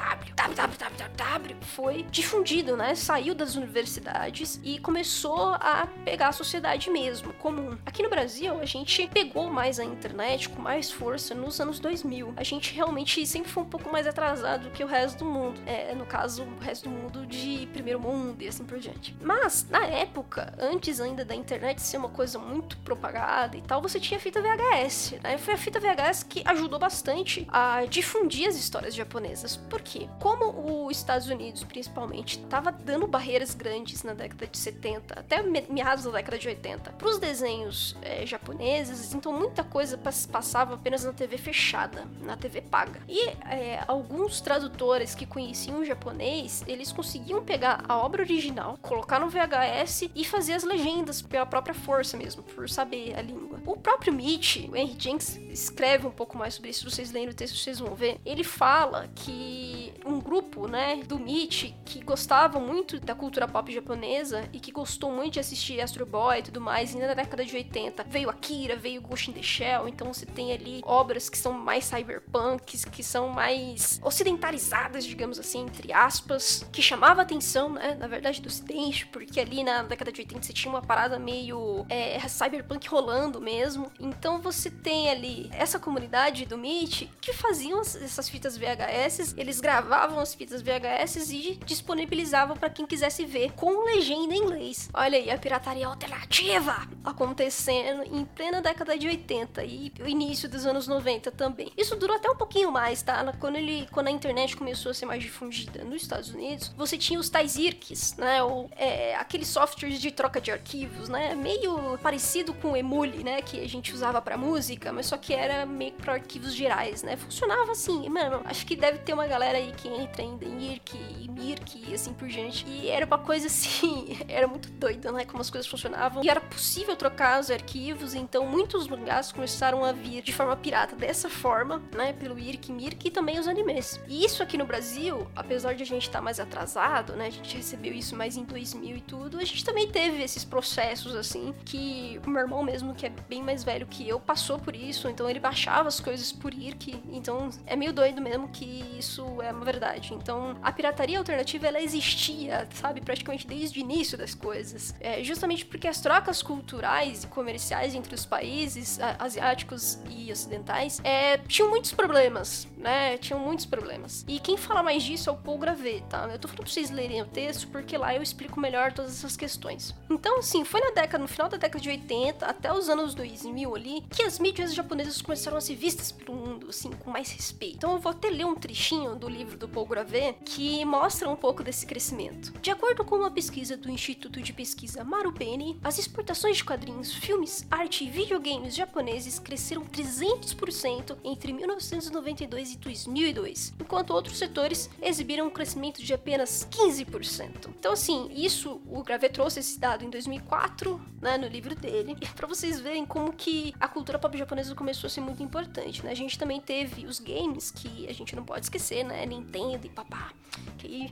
[0.54, 2.94] www foi difundido, né?
[2.96, 7.78] Saiu das universidades e começou a pegar a sociedade mesmo, comum.
[7.86, 12.34] Aqui no Brasil, a gente pegou mais a internet com mais força nos anos 2000.
[12.36, 15.60] A gente realmente sempre foi um pouco mais atrasado que o resto do mundo.
[15.66, 19.16] É, no caso, o resto do mundo de primeiro mundo e assim por diante.
[19.22, 24.00] Mas, na época, antes ainda da internet ser uma coisa muito propagada e tal, você
[24.00, 25.38] tinha fita VHS, né?
[25.38, 29.56] Foi a fita VHS que ajudou bastante a difundir as histórias japonesas.
[29.56, 30.08] Por quê?
[30.20, 36.04] Como os Estados Unidos, principalmente, estava dando barreiras grandes na década de 70, até meados
[36.04, 41.14] da década de 80, para os desenhos é, japoneses, então muita coisa passava apenas na
[41.14, 43.02] TV fechada, na TV paga.
[43.08, 49.20] E é, alguns tradutores que conheciam o japonês, eles conseguiam pegar a obra original, colocar
[49.20, 53.60] no VHS e fazer as legendas pela própria força mesmo, por saber a língua.
[53.66, 57.30] O próprio Mitch, o Henry Jenks, escreve um pouco mais sobre isso, se vocês lerem
[57.30, 58.20] o texto vocês vão ver.
[58.26, 64.48] Ele fala que um grupo, né, do Mitch, que gostava muito da cultura pop japonesa
[64.54, 67.56] e que gostou muito de assistir Astro Boy e tudo mais, ainda na década de
[67.56, 71.54] 80, veio Akira, veio Ghost in the Shell, então você tem ali obras que são
[71.54, 78.08] mais cyberpunks, que são mais ocidentalizadas, digamos assim, entre aspas, que chamava atenção, né, na
[78.08, 82.20] verdade, do ocidente, porque ali na década de 80 você tinha uma parada meio é,
[82.28, 88.58] cyberpunk rolando mesmo, então você tem ali essa comunidade do Meet que faziam essas fitas
[88.58, 89.81] VHS, eles gravavam
[90.20, 94.90] as fitas VHS e disponibilizavam para quem quisesse ver com legenda em inglês.
[94.94, 100.88] Olha aí a pirataria alternativa acontecendo em plena década de 80 e início dos anos
[100.88, 101.72] 90 também.
[101.78, 103.34] Isso durou até um pouquinho mais, tá?
[103.40, 107.20] Quando ele, quando a internet começou a ser mais difundida nos Estados Unidos, você tinha
[107.20, 108.44] os tais IRCs, né?
[108.44, 111.36] Ou é, aqueles softwares de troca de arquivos, né?
[111.36, 113.42] Meio parecido com o Emule, né?
[113.42, 117.18] Que a gente usava para música, mas só que era meio pra arquivos gerais, né?
[117.18, 121.30] Funcionava assim, mano, acho que deve ter uma galera aí que entra em IRC e
[121.30, 122.66] Mirk e assim por diante.
[122.68, 125.26] E era uma coisa assim, era muito doida, né?
[125.26, 126.24] Como as coisas funcionavam.
[126.24, 130.96] E era possível trocar os arquivos, então muitos mangás começaram a vir de forma pirata
[130.96, 132.14] dessa forma, né?
[132.14, 134.00] Pelo IRC, Mirk e também os animes.
[134.08, 137.28] E isso aqui no Brasil, apesar de a gente estar tá mais atrasado, né?
[137.28, 141.16] A gente recebeu isso mais em 2000 e tudo, a gente também teve esses processos
[141.16, 144.76] assim, que o meu irmão mesmo, que é bem mais velho que eu, passou por
[144.76, 149.42] isso, então ele baixava as coisas por IRC, então é meio doido mesmo que isso
[149.42, 150.14] é uma verdade.
[150.14, 154.94] Então, a pirataria alternativa, ela existia, sabe, praticamente desde o início das coisas.
[155.00, 161.38] É, justamente porque as trocas culturais e comerciais entre os países asiáticos e ocidentais é,
[161.38, 163.18] tinham muitos problemas, né?
[163.18, 164.26] Tinham muitos problemas.
[164.28, 166.28] E quem fala mais disso é o Paul Gravet, tá?
[166.32, 169.38] Eu tô falando pra vocês lerem o texto porque lá eu explico melhor todas essas
[169.38, 169.94] questões.
[170.10, 173.76] Então, assim, foi na década, no final da década de 80 até os anos 2000
[173.76, 177.76] ali, que as mídias japonesas começaram a ser vistas pelo mundo, assim, com mais respeito.
[177.78, 181.36] Então eu vou até ler um trechinho do livro do Paul Gravet que mostra um
[181.36, 182.54] pouco desse crescimento.
[182.62, 187.66] De acordo com uma pesquisa do Instituto de Pesquisa Marubeni, as exportações de quadrinhos, filmes,
[187.70, 195.50] arte e videogames japoneses cresceram 300% entre 1992 e 2002, enquanto outros setores exibiram um
[195.50, 197.70] crescimento de apenas 15%.
[197.80, 202.48] Então, assim, isso o Gravet trouxe esse dado em 2004, né, no livro dele, para
[202.48, 206.12] vocês verem como que a cultura pop japonesa começou a ser muito importante, né?
[206.12, 209.26] A gente também teve os games que a gente não pode esquecer, né?
[209.42, 210.32] Nintendo e papá,
[210.78, 211.12] que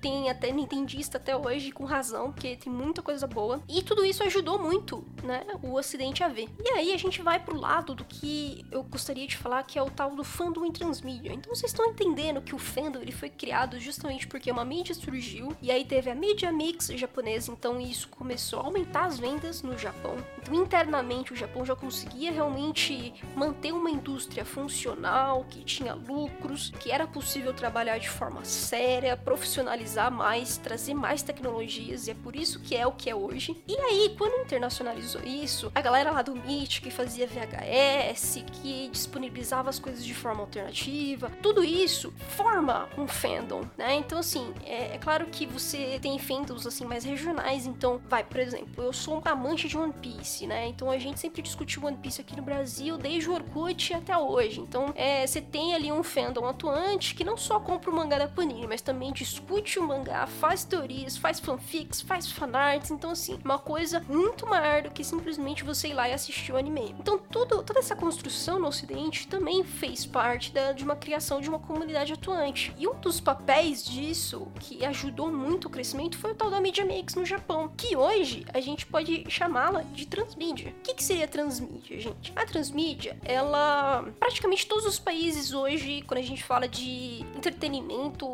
[0.00, 3.60] tem até nintendista até hoje, com razão, porque tem muita coisa boa.
[3.68, 6.48] E tudo isso ajudou muito, né, o ocidente a ver.
[6.64, 9.82] E aí a gente vai pro lado do que eu gostaria de falar, que é
[9.82, 11.32] o tal do fandom em transmídia.
[11.32, 15.56] Então vocês estão entendendo que o fandom ele foi criado justamente porque uma mídia surgiu,
[15.60, 19.76] e aí teve a mídia mix japonesa, então isso começou a aumentar as vendas no
[19.76, 20.16] Japão.
[20.38, 26.90] Então internamente o Japão já conseguia realmente manter uma indústria funcional, que tinha lucros, que
[26.90, 32.34] era possível trabalhar de forma séria, profissional profissionalizar mais, trazer mais tecnologias, e é por
[32.34, 33.56] isso que é o que é hoje.
[33.68, 39.70] E aí, quando internacionalizou isso, a galera lá do Meet, que fazia VHS, que disponibilizava
[39.70, 43.94] as coisas de forma alternativa, tudo isso forma um fandom, né?
[43.94, 48.40] Então, assim, é, é claro que você tem fandoms, assim, mais regionais, então, vai, por
[48.40, 50.66] exemplo, eu sou um amante de One Piece, né?
[50.66, 54.60] Então, a gente sempre discutiu One Piece aqui no Brasil, desde o Orkut até hoje.
[54.60, 58.26] Então, é, você tem ali um fandom atuante que não só compra o mangá da
[58.26, 62.90] Panini, mas também discute discute o mangá, faz teorias, faz fanfics, faz fanarts.
[62.90, 66.56] Então, assim, uma coisa muito maior do que simplesmente você ir lá e assistir o
[66.56, 66.94] anime.
[66.98, 71.48] Então, tudo, toda essa construção no Ocidente também fez parte da, de uma criação de
[71.48, 72.74] uma comunidade atuante.
[72.78, 76.84] E um dos papéis disso, que ajudou muito o crescimento, foi o tal da Media
[76.84, 80.70] Mix no Japão, que hoje a gente pode chamá-la de transmídia.
[80.70, 82.32] O que, que seria transmídia, gente?
[82.34, 84.04] A transmídia, ela.
[84.18, 88.26] Praticamente todos os países hoje, quando a gente fala de entretenimento,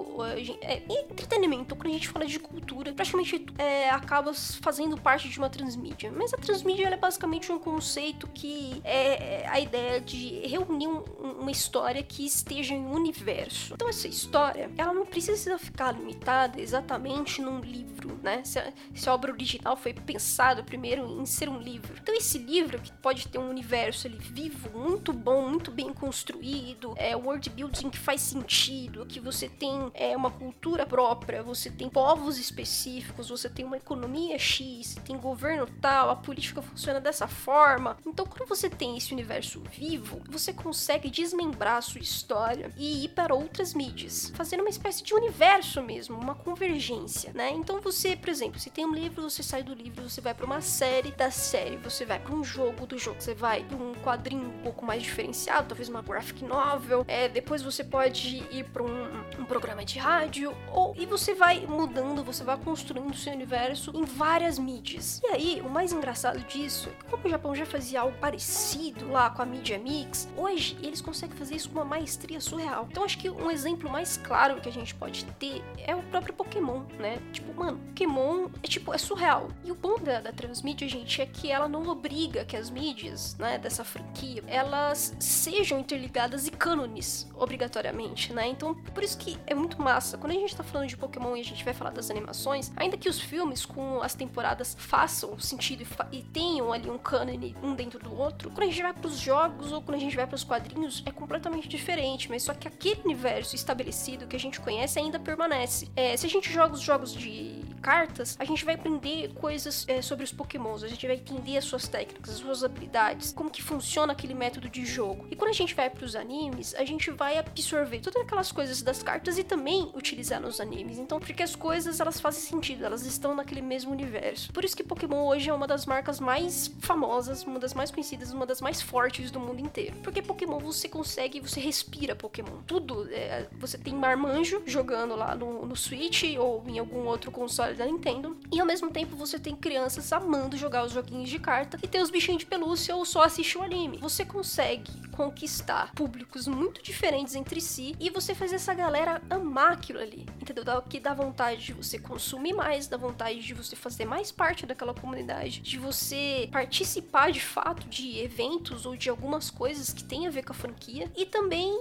[0.60, 5.50] é, entretenimento, quando a gente fala de cultura, praticamente é, acaba fazendo parte de uma
[5.50, 6.12] transmídia.
[6.12, 11.02] Mas a transmídia é basicamente um conceito que é, é a ideia de reunir um,
[11.40, 13.74] uma história que esteja em um universo.
[13.74, 18.42] Então essa história, ela não precisa ficar limitada exatamente num livro, né?
[18.44, 21.94] Se a, se a obra original foi pensada primeiro em ser um livro.
[22.00, 26.94] Então esse livro que pode ter um universo ali vivo, muito bom, muito bem construído,
[26.96, 31.88] é world building que faz sentido, que você tem é, uma cultura própria, você tem
[31.88, 37.96] povos específicos, você tem uma economia X, tem governo tal, a política funciona dessa forma.
[38.06, 43.08] Então, quando você tem esse universo vivo, você consegue desmembrar a sua história e ir
[43.08, 47.50] para outras mídias, fazendo uma espécie de universo mesmo, uma convergência, né?
[47.50, 50.46] Então, você, por exemplo, se tem um livro, você sai do livro, você vai para
[50.46, 53.94] uma série, da série você vai para um jogo, do jogo você vai para um
[53.94, 58.82] quadrinho um pouco mais diferenciado, talvez uma graphic novel, é, depois você pode ir para
[58.82, 63.92] um, um programa de rádio ou e você vai mudando, você vai construindo seu universo
[63.94, 65.20] em várias mídias.
[65.22, 69.10] E aí, o mais engraçado disso é que como o Japão já fazia algo parecido
[69.10, 72.88] lá com a mídia mix, hoje eles conseguem fazer isso com uma maestria surreal.
[72.90, 76.34] Então acho que um exemplo mais claro que a gente pode ter é o próprio
[76.34, 77.18] Pokémon, né?
[77.32, 79.48] Tipo, mano, Pokémon é tipo, é surreal.
[79.64, 83.36] E o bom da, da transmídia, gente, é que ela não obriga que as mídias,
[83.36, 88.46] né, dessa franquia, elas sejam interligadas e cânones, obrigatoriamente, né?
[88.48, 90.18] Então, por isso que é muito massa.
[90.18, 92.96] Quando a gente tá falando de Pokémon e a gente vai falar das animações, ainda
[92.96, 97.54] que os filmes com as temporadas façam sentido e, fa e tenham ali um cânone
[97.62, 100.16] um dentro do outro, quando a gente vai para os jogos ou quando a gente
[100.16, 104.40] vai para os quadrinhos é completamente diferente, mas só que aquele universo estabelecido que a
[104.40, 105.90] gente conhece ainda permanece.
[105.96, 110.00] É, se a gente joga os jogos de cartas, a gente vai aprender coisas é,
[110.00, 113.60] sobre os pokémons, a gente vai entender as suas técnicas, as suas habilidades, como que
[113.60, 115.26] funciona aquele método de jogo.
[115.30, 118.80] E quando a gente vai para os animes, a gente vai absorver todas aquelas coisas
[118.80, 120.98] das cartas e também utilizar nos animes.
[120.98, 124.52] Então, porque as coisas elas fazem sentido, elas estão naquele mesmo universo.
[124.52, 128.32] Por isso que Pokémon hoje é uma das marcas mais famosas, uma das mais conhecidas,
[128.32, 129.96] uma das mais fortes do mundo inteiro.
[130.02, 132.62] Porque Pokémon você consegue, você respira Pokémon.
[132.66, 137.71] Tudo, é, você tem marmanjo jogando lá no, no Switch ou em algum outro console
[137.74, 138.36] da Nintendo.
[138.50, 142.00] E ao mesmo tempo você tem crianças amando jogar os joguinhos de carta e ter
[142.00, 143.98] os bichinhos de pelúcia ou só assistir o anime.
[143.98, 150.00] Você consegue conquistar públicos muito diferentes entre si e você faz essa galera amar aquilo
[150.00, 150.82] ali, entendeu?
[150.82, 154.94] Que dá vontade de você consumir mais, dá vontade de você fazer mais parte daquela
[154.94, 160.30] comunidade, de você participar de fato de eventos ou de algumas coisas que tem a
[160.30, 161.72] ver com a franquia e também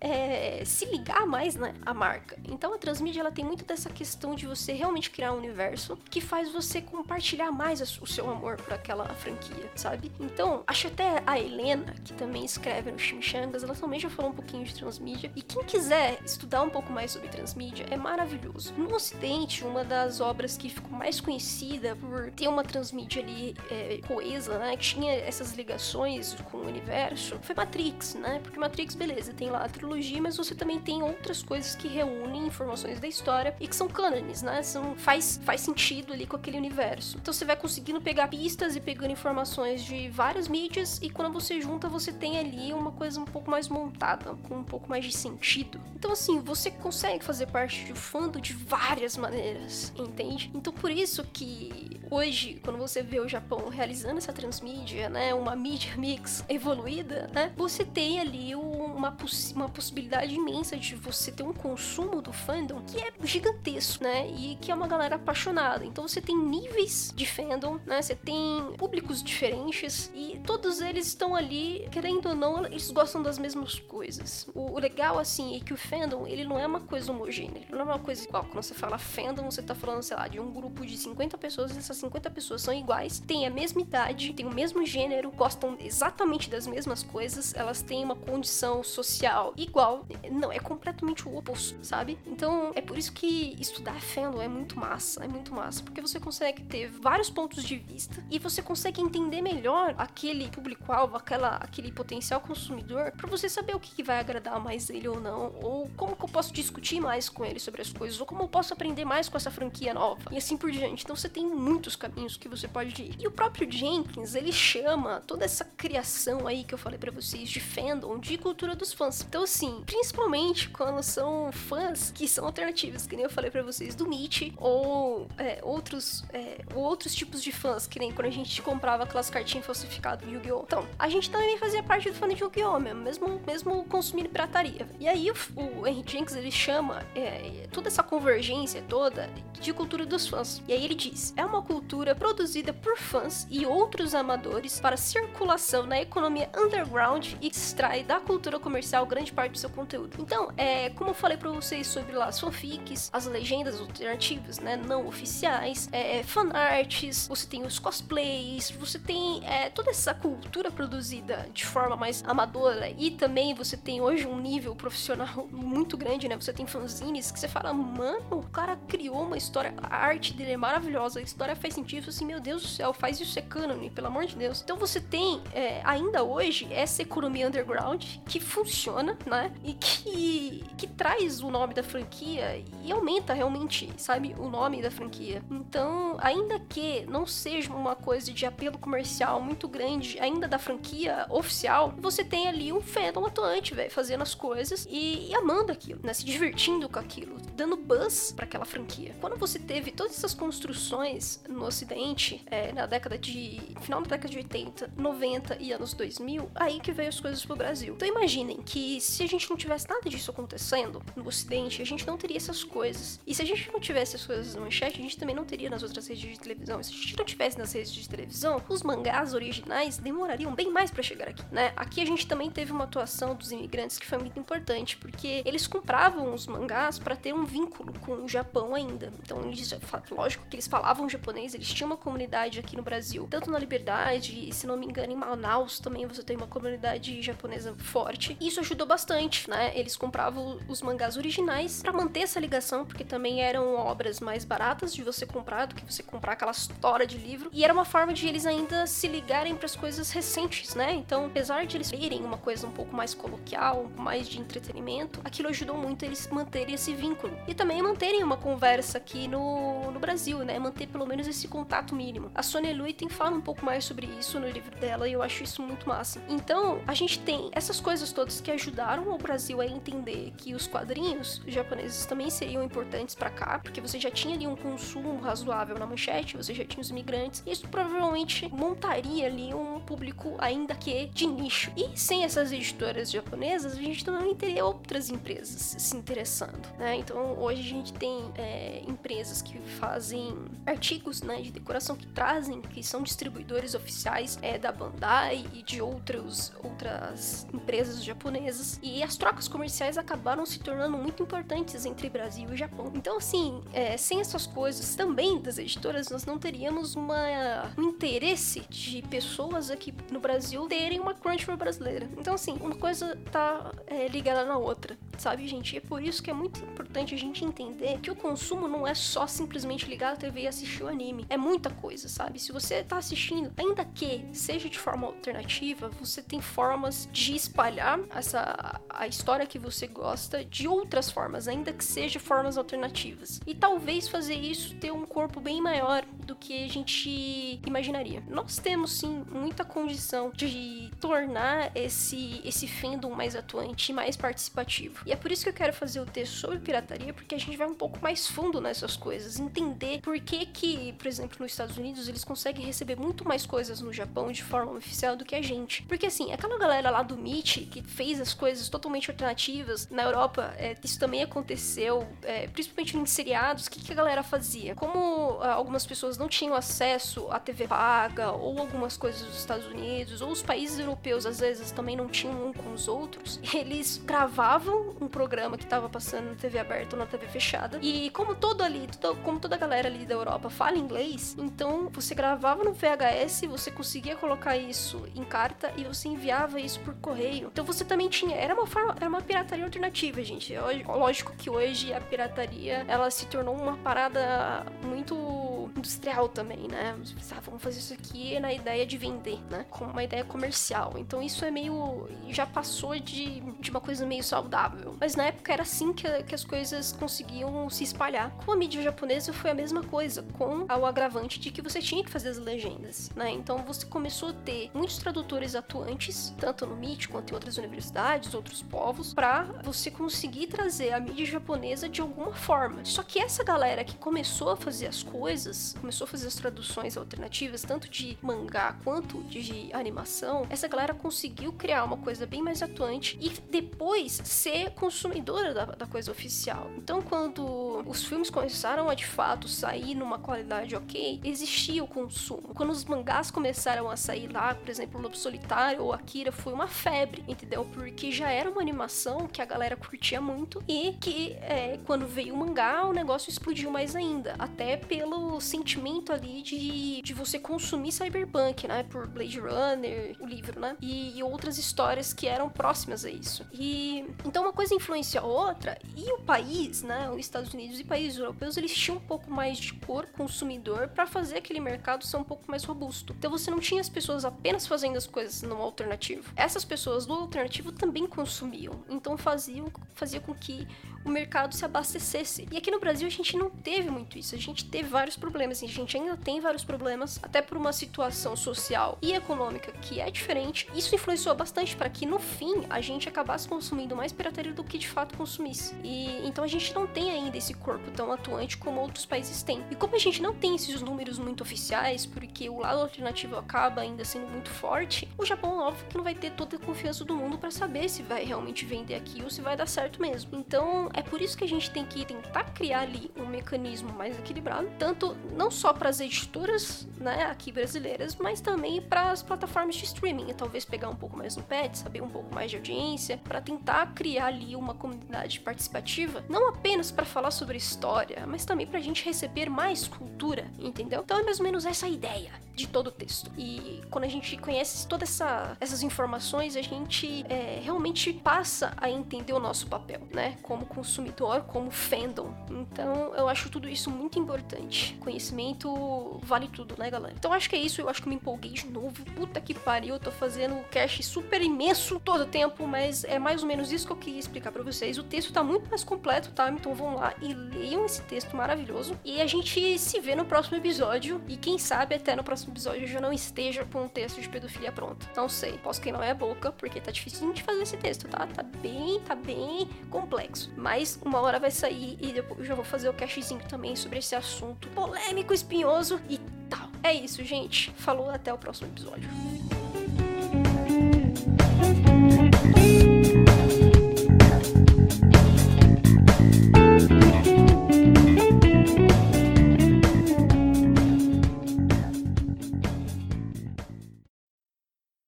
[0.00, 2.38] é, se ligar mais né, à marca.
[2.48, 6.52] Então a Transmídia ela tem muito dessa questão de você realmente criar universo que faz
[6.52, 10.10] você compartilhar mais o seu amor por aquela franquia, sabe?
[10.18, 14.34] Então, acho até a Helena, que também escreve no Chimichangas, ela também já falou um
[14.34, 15.30] pouquinho de transmídia.
[15.34, 18.72] E quem quiser estudar um pouco mais sobre transmídia, é maravilhoso.
[18.74, 24.00] No Ocidente, uma das obras que ficou mais conhecida por ter uma transmídia ali é,
[24.06, 24.76] coesa, né?
[24.76, 28.40] Que tinha essas ligações com o universo, foi Matrix, né?
[28.42, 32.46] Porque Matrix, beleza, tem lá a trilogia, mas você também tem outras coisas que reúnem
[32.46, 34.62] informações da história e que são cânones, né?
[34.62, 37.18] São, faz, faz sentido ali com aquele universo.
[37.20, 41.60] Então você vai conseguindo pegar pistas e pegando informações de várias mídias e quando você
[41.60, 45.12] junta, você tem ali uma coisa um pouco mais montada, com um pouco mais de
[45.12, 45.80] sentido.
[45.94, 50.50] Então assim, você consegue fazer parte de um fandom de várias maneiras, entende?
[50.54, 55.54] Então por isso que hoje, quando você vê o Japão realizando essa transmídia, né, uma
[55.54, 58.54] mídia mix evoluída, né, você tem ali
[59.00, 64.04] uma, poss uma possibilidade imensa de você ter um consumo do fandom que é gigantesco,
[64.04, 65.84] né, e que é uma galera apaixonada.
[65.84, 71.34] Então você tem níveis de fandom, né, você tem públicos diferentes e todos eles estão
[71.34, 74.48] ali, querendo ou não, eles gostam das mesmas coisas.
[74.54, 77.72] O, o legal, assim, é que o fandom, ele não é uma coisa homogênea, ele
[77.72, 78.44] não é uma coisa igual.
[78.44, 81.76] Quando você fala fandom, você tá falando, sei lá, de um grupo de 50 pessoas,
[81.76, 86.50] essas 50 pessoas são iguais, têm a mesma idade, têm o mesmo gênero, gostam exatamente
[86.50, 90.06] das mesmas coisas, elas têm uma condição social igual.
[90.30, 92.18] Não, é completamente o oposto, sabe?
[92.26, 96.18] Então, é por isso que estudar fandom é muito massa, é muito massa, porque você
[96.18, 101.92] consegue ter vários pontos de vista e você consegue entender melhor aquele público-alvo, aquela aquele
[101.92, 106.16] potencial consumidor, para você saber o que, vai agradar mais ele ou não, ou como
[106.16, 109.04] que eu posso discutir mais com ele sobre as coisas, ou como eu posso aprender
[109.04, 111.04] mais com essa franquia nova, e assim por diante.
[111.04, 113.16] Então você tem muitos caminhos que você pode ir.
[113.18, 117.48] E o próprio Jenkins, ele chama toda essa criação aí que eu falei para vocês
[117.48, 119.22] de fandom de cultura dos fãs.
[119.22, 123.94] Então assim, principalmente quando são fãs que são alternativos, que nem eu falei para vocês
[123.94, 128.60] do Meet, ou é, outros, é, outros tipos de fãs, que nem quando a gente
[128.62, 130.62] comprava aquelas cartinhas falsificadas do Yu-Gi-Oh!
[130.66, 132.78] Então, a gente também fazia parte do fã de Yu-Gi-Oh!
[132.78, 134.86] mesmo, mesmo, mesmo consumindo pirataria.
[134.98, 139.28] E aí o, o Henry Jenkins, ele chama é, toda essa convergência toda
[139.60, 140.62] de cultura dos fãs.
[140.68, 145.86] E aí ele diz, é uma cultura produzida por fãs e outros amadores para circulação
[145.86, 150.16] na economia underground e extrai da cultura comercial grande parte do seu conteúdo.
[150.18, 154.76] Então, é, como eu falei para vocês sobre lá as fanfics, as legendas alternativas, né,
[154.76, 161.48] não oficiais, é, fanarts, você tem os cosplays, você tem é, toda essa cultura produzida
[161.52, 166.36] de forma mais amadora e também você tem hoje um nível profissional muito grande, né?
[166.36, 170.52] Você tem fanzines que você fala, mano, o cara criou uma história, a arte dele
[170.52, 173.88] é maravilhosa, a história faz sentido, assim, meu Deus do céu, faz isso ser canon,
[173.90, 174.62] pelo amor de Deus.
[174.62, 179.52] Então você tem é, ainda hoje essa economia underground que funciona, né?
[179.64, 184.90] E que, que traz o nome da franquia e aumenta realmente, sabe, o nome da
[184.90, 185.42] franquia.
[185.50, 191.26] Então, ainda que não seja uma coisa de apelo comercial muito grande, ainda da franquia
[191.30, 196.00] oficial, você tem ali um fandom atuante, velho, fazendo as coisas e, e, amando aquilo,
[196.02, 196.12] né?
[196.12, 199.14] Se divertindo com aquilo, dando buzz para aquela franquia.
[199.20, 203.60] Quando você teve todas essas construções no ocidente, é, na década de.
[203.82, 207.54] final da década de 80, 90 e anos 2000, aí que veio as coisas pro
[207.54, 207.94] Brasil.
[207.94, 208.08] Então
[208.40, 212.16] imaginem que se a gente não tivesse nada disso acontecendo no ocidente, a gente não
[212.16, 213.20] teria essas coisas.
[213.26, 215.70] E se a gente não tivesse as coisas no manchete, a gente também não teria
[215.70, 216.80] nas outras redes de televisão.
[216.80, 220.70] E se a gente não tivesse nas redes de televisão, os mangás originais demorariam bem
[220.70, 221.72] mais para chegar aqui, né?
[221.76, 225.66] Aqui a gente também teve uma atuação dos imigrantes que foi muito importante, porque eles
[225.66, 229.12] compravam os mangás para ter um vínculo com o Japão ainda.
[229.22, 229.74] Então, eles,
[230.10, 234.48] lógico que eles falavam japonês eles tinham uma comunidade aqui no Brasil, tanto na Liberdade,
[234.48, 238.29] e se não me engano, em Manaus também você tem uma comunidade japonesa forte.
[238.40, 239.72] Isso ajudou bastante, né?
[239.74, 244.94] Eles compravam os mangás originais para manter essa ligação, porque também eram obras mais baratas
[244.94, 247.50] de você comprar do que você comprar aquela história de livro.
[247.52, 250.92] E era uma forma de eles ainda se ligarem para as coisas recentes, né?
[250.94, 255.48] Então, apesar de eles verem uma coisa um pouco mais coloquial, mais de entretenimento, aquilo
[255.48, 257.36] ajudou muito eles manterem esse vínculo.
[257.46, 260.58] E também manterem uma conversa aqui no, no Brasil, né?
[260.58, 262.30] Manter pelo menos esse contato mínimo.
[262.34, 265.42] A Sonia Luiten fala um pouco mais sobre isso no livro dela e eu acho
[265.42, 266.20] isso muito massa.
[266.28, 270.66] Então, a gente tem essas coisas todas que ajudaram o Brasil a entender que os
[270.66, 275.78] quadrinhos japoneses também seriam importantes para cá, porque você já tinha ali um consumo razoável
[275.78, 280.74] na manchete, você já tinha os imigrantes, e isso provavelmente montaria ali um público ainda
[280.74, 281.72] que de nicho.
[281.76, 286.96] E sem essas editoras japonesas, a gente também teria outras empresas se interessando, né?
[286.96, 292.60] Então, hoje a gente tem é, empresas que fazem artigos, né, de decoração que trazem,
[292.60, 298.78] que são distribuidores oficiais é, da Bandai e de outros, outras empresas japonesas.
[298.82, 302.92] E as trocas comerciais acabaram se tornando muito importantes entre Brasil e Japão.
[302.94, 308.60] Então, assim, é, sem essas coisas também das editoras, nós não teríamos uma, um interesse
[308.68, 312.08] de pessoas aqui no Brasil terem uma Crunchyroll brasileira.
[312.18, 315.74] Então, assim, uma coisa tá é, ligada na outra, sabe, gente?
[315.74, 318.86] E é por isso que é muito importante a gente entender que o consumo não
[318.86, 321.24] é só simplesmente ligar a TV e assistir o anime.
[321.30, 322.38] É muita coisa, sabe?
[322.38, 327.98] Se você tá assistindo, ainda que seja de forma alternativa, você tem formas de espalhar
[328.14, 333.40] essa a história que você gosta de outras formas, ainda que seja formas alternativas.
[333.46, 338.22] E talvez fazer isso ter um corpo bem maior do que a gente imaginaria.
[338.28, 339.24] Nós temos sim
[339.64, 345.02] condição de tornar esse esse fandom mais atuante e mais participativo.
[345.06, 347.56] E é por isso que eu quero fazer o texto sobre pirataria, porque a gente
[347.56, 351.76] vai um pouco mais fundo nessas coisas, entender por que que, por exemplo, nos Estados
[351.76, 355.42] Unidos eles conseguem receber muito mais coisas no Japão de forma oficial do que a
[355.42, 355.82] gente.
[355.84, 360.54] Porque assim, aquela galera lá do Meet que fez as coisas totalmente alternativas na Europa,
[360.56, 363.66] é, isso também aconteceu, é, principalmente em seriados.
[363.66, 364.74] O que, que a galera fazia?
[364.74, 369.66] Como ah, algumas pessoas não tinham acesso à TV paga ou algumas coisas dos Estados
[369.66, 374.00] Unidos ou os países europeus às vezes também não tinham um com os outros, eles
[374.04, 378.34] gravavam um programa que estava passando na TV aberta ou na TV fechada e como
[378.34, 382.62] todo ali, todo, como toda a galera ali da Europa fala inglês, então você gravava
[382.62, 387.48] no VHS, você conseguia colocar isso em carta e você enviava isso por correio.
[387.52, 390.54] Então você também tinha, era uma forma, era uma pirataria alternativa, gente.
[390.86, 396.96] Lógico que hoje a pirataria ela se tornou uma parada muito industrial também, né?
[397.32, 399.66] Ah, vamos fazer isso aqui na ideia de vender, né?
[399.70, 400.94] Como uma ideia comercial.
[400.96, 402.08] Então isso é meio.
[402.28, 404.96] já passou de, de uma coisa meio saudável.
[405.00, 408.30] Mas na época era assim que, que as coisas conseguiam se espalhar.
[408.44, 412.04] Com a mídia japonesa foi a mesma coisa, com o agravante de que você tinha
[412.04, 413.30] que fazer as legendas, né?
[413.30, 418.34] Então você começou a ter muitos tradutores atuantes, tanto no MIT quanto em outras universidades,
[418.34, 422.84] outros povos, para você conseguir trazer a mídia japonesa de alguma forma.
[422.84, 426.96] Só que essa galera que começou a fazer as coisas, começou a fazer as traduções
[426.96, 432.62] alternativas, tanto de mangá quanto de animação, essa galera conseguiu criar uma coisa bem mais
[432.62, 436.70] atuante e depois ser consumidora da, da coisa oficial.
[436.76, 442.54] Então, quando os filmes começaram a de fato sair numa qualidade ok, existia o consumo.
[442.54, 446.66] Quando os mangás começaram a sair lá, por exemplo, Lobo Solitário ou Akira, foi uma
[446.66, 447.64] febre, entendeu?
[447.72, 452.34] Porque já era uma animação que a galera curtia muito e que é, quando veio
[452.34, 454.34] o mangá, o negócio explodiu mais ainda.
[454.38, 458.82] Até pelo sentimento ali de, de você consumir cyberpunk, né?
[458.84, 460.76] Por Blade Runner, o livro, né?
[460.80, 463.46] E, e outras histórias que eram próximas a isso.
[463.52, 467.10] E então uma coisa influencia a outra e o país, né?
[467.10, 471.06] Os Estados Unidos e países europeus, eles tinham um pouco mais de cor consumidor para
[471.06, 473.14] fazer aquele mercado ser um pouco mais robusto.
[473.18, 476.32] Então você não tinha as pessoas apenas fazendo as coisas no alternativo.
[476.34, 478.82] Essas pessoas do alternativo também consumiam.
[478.88, 480.66] Então faziam fazia com que
[481.04, 482.46] o mercado se abastecesse.
[482.50, 484.34] E aqui no Brasil a gente não teve muito isso.
[484.34, 485.62] A gente teve vários problemas.
[485.62, 490.10] A gente ainda tem vários problemas, até por uma situação social e econômica que é
[490.10, 490.68] diferente.
[490.74, 494.78] Isso influenciou bastante para que no fim a gente acabasse consumindo mais pirataria do que
[494.78, 495.74] de fato consumisse.
[495.82, 499.64] E então a gente não tem ainda esse corpo tão atuante como outros países têm.
[499.70, 503.82] E como a gente não tem esses números muito oficiais, porque o lado alternativo acaba
[503.82, 507.14] ainda sendo muito forte, o Japão, óbvio que não vai ter toda a confiança do
[507.14, 510.38] mundo para saber se vai realmente vender aqui ou se vai dar certo mesmo.
[510.38, 514.18] Então, é por isso que a gente tem que tentar criar ali um mecanismo mais
[514.18, 519.74] equilibrado, tanto não só para as editoras, né, aqui brasileiras, mas também para as plataformas
[519.76, 522.56] de streaming, e talvez pegar um pouco mais no pad, saber um pouco mais de
[522.56, 528.44] audiência, para tentar criar ali uma comunidade participativa, não apenas para falar sobre história, mas
[528.44, 531.02] também para a gente receber mais cultura, entendeu?
[531.02, 533.30] Então é mais ou menos essa a ideia de todo o texto.
[533.36, 538.90] E quando a gente conhece todas essa, essas informações, a gente é, realmente passa a
[538.90, 540.36] entender o nosso papel, né?
[540.42, 542.34] Como consumidor, como fandom.
[542.50, 544.96] Então eu acho tudo isso muito importante.
[545.00, 547.14] Conhecimento vale tudo, né, galera?
[547.16, 547.80] Então acho que é isso.
[547.80, 549.04] Eu acho que me empolguei de novo.
[549.16, 553.48] Puta que pariu, tô fazendo cast super imenso todo o tempo, mas é mais ou
[553.48, 554.98] menos isso que eu queria explicar para vocês.
[554.98, 556.50] O texto tá muito mais completo, tá?
[556.50, 558.98] Então vão lá e leiam esse texto maravilhoso.
[559.04, 561.20] E a gente se vê no próximo episódio.
[561.28, 564.28] E quem sabe até no próximo episódio eu já não esteja com um texto de
[564.28, 565.08] pedofilia pronto.
[565.16, 568.08] Não sei, posso que não é a boca, porque tá difícil de fazer esse texto,
[568.08, 568.26] tá?
[568.26, 570.52] Tá bem, tá bem complexo.
[570.56, 573.98] Mas uma hora vai sair e depois eu já vou fazer o cachezinho também sobre
[573.98, 576.68] esse assunto polêmico, espinhoso e tal.
[576.82, 577.70] É isso, gente.
[577.72, 579.08] Falou, até o próximo episódio.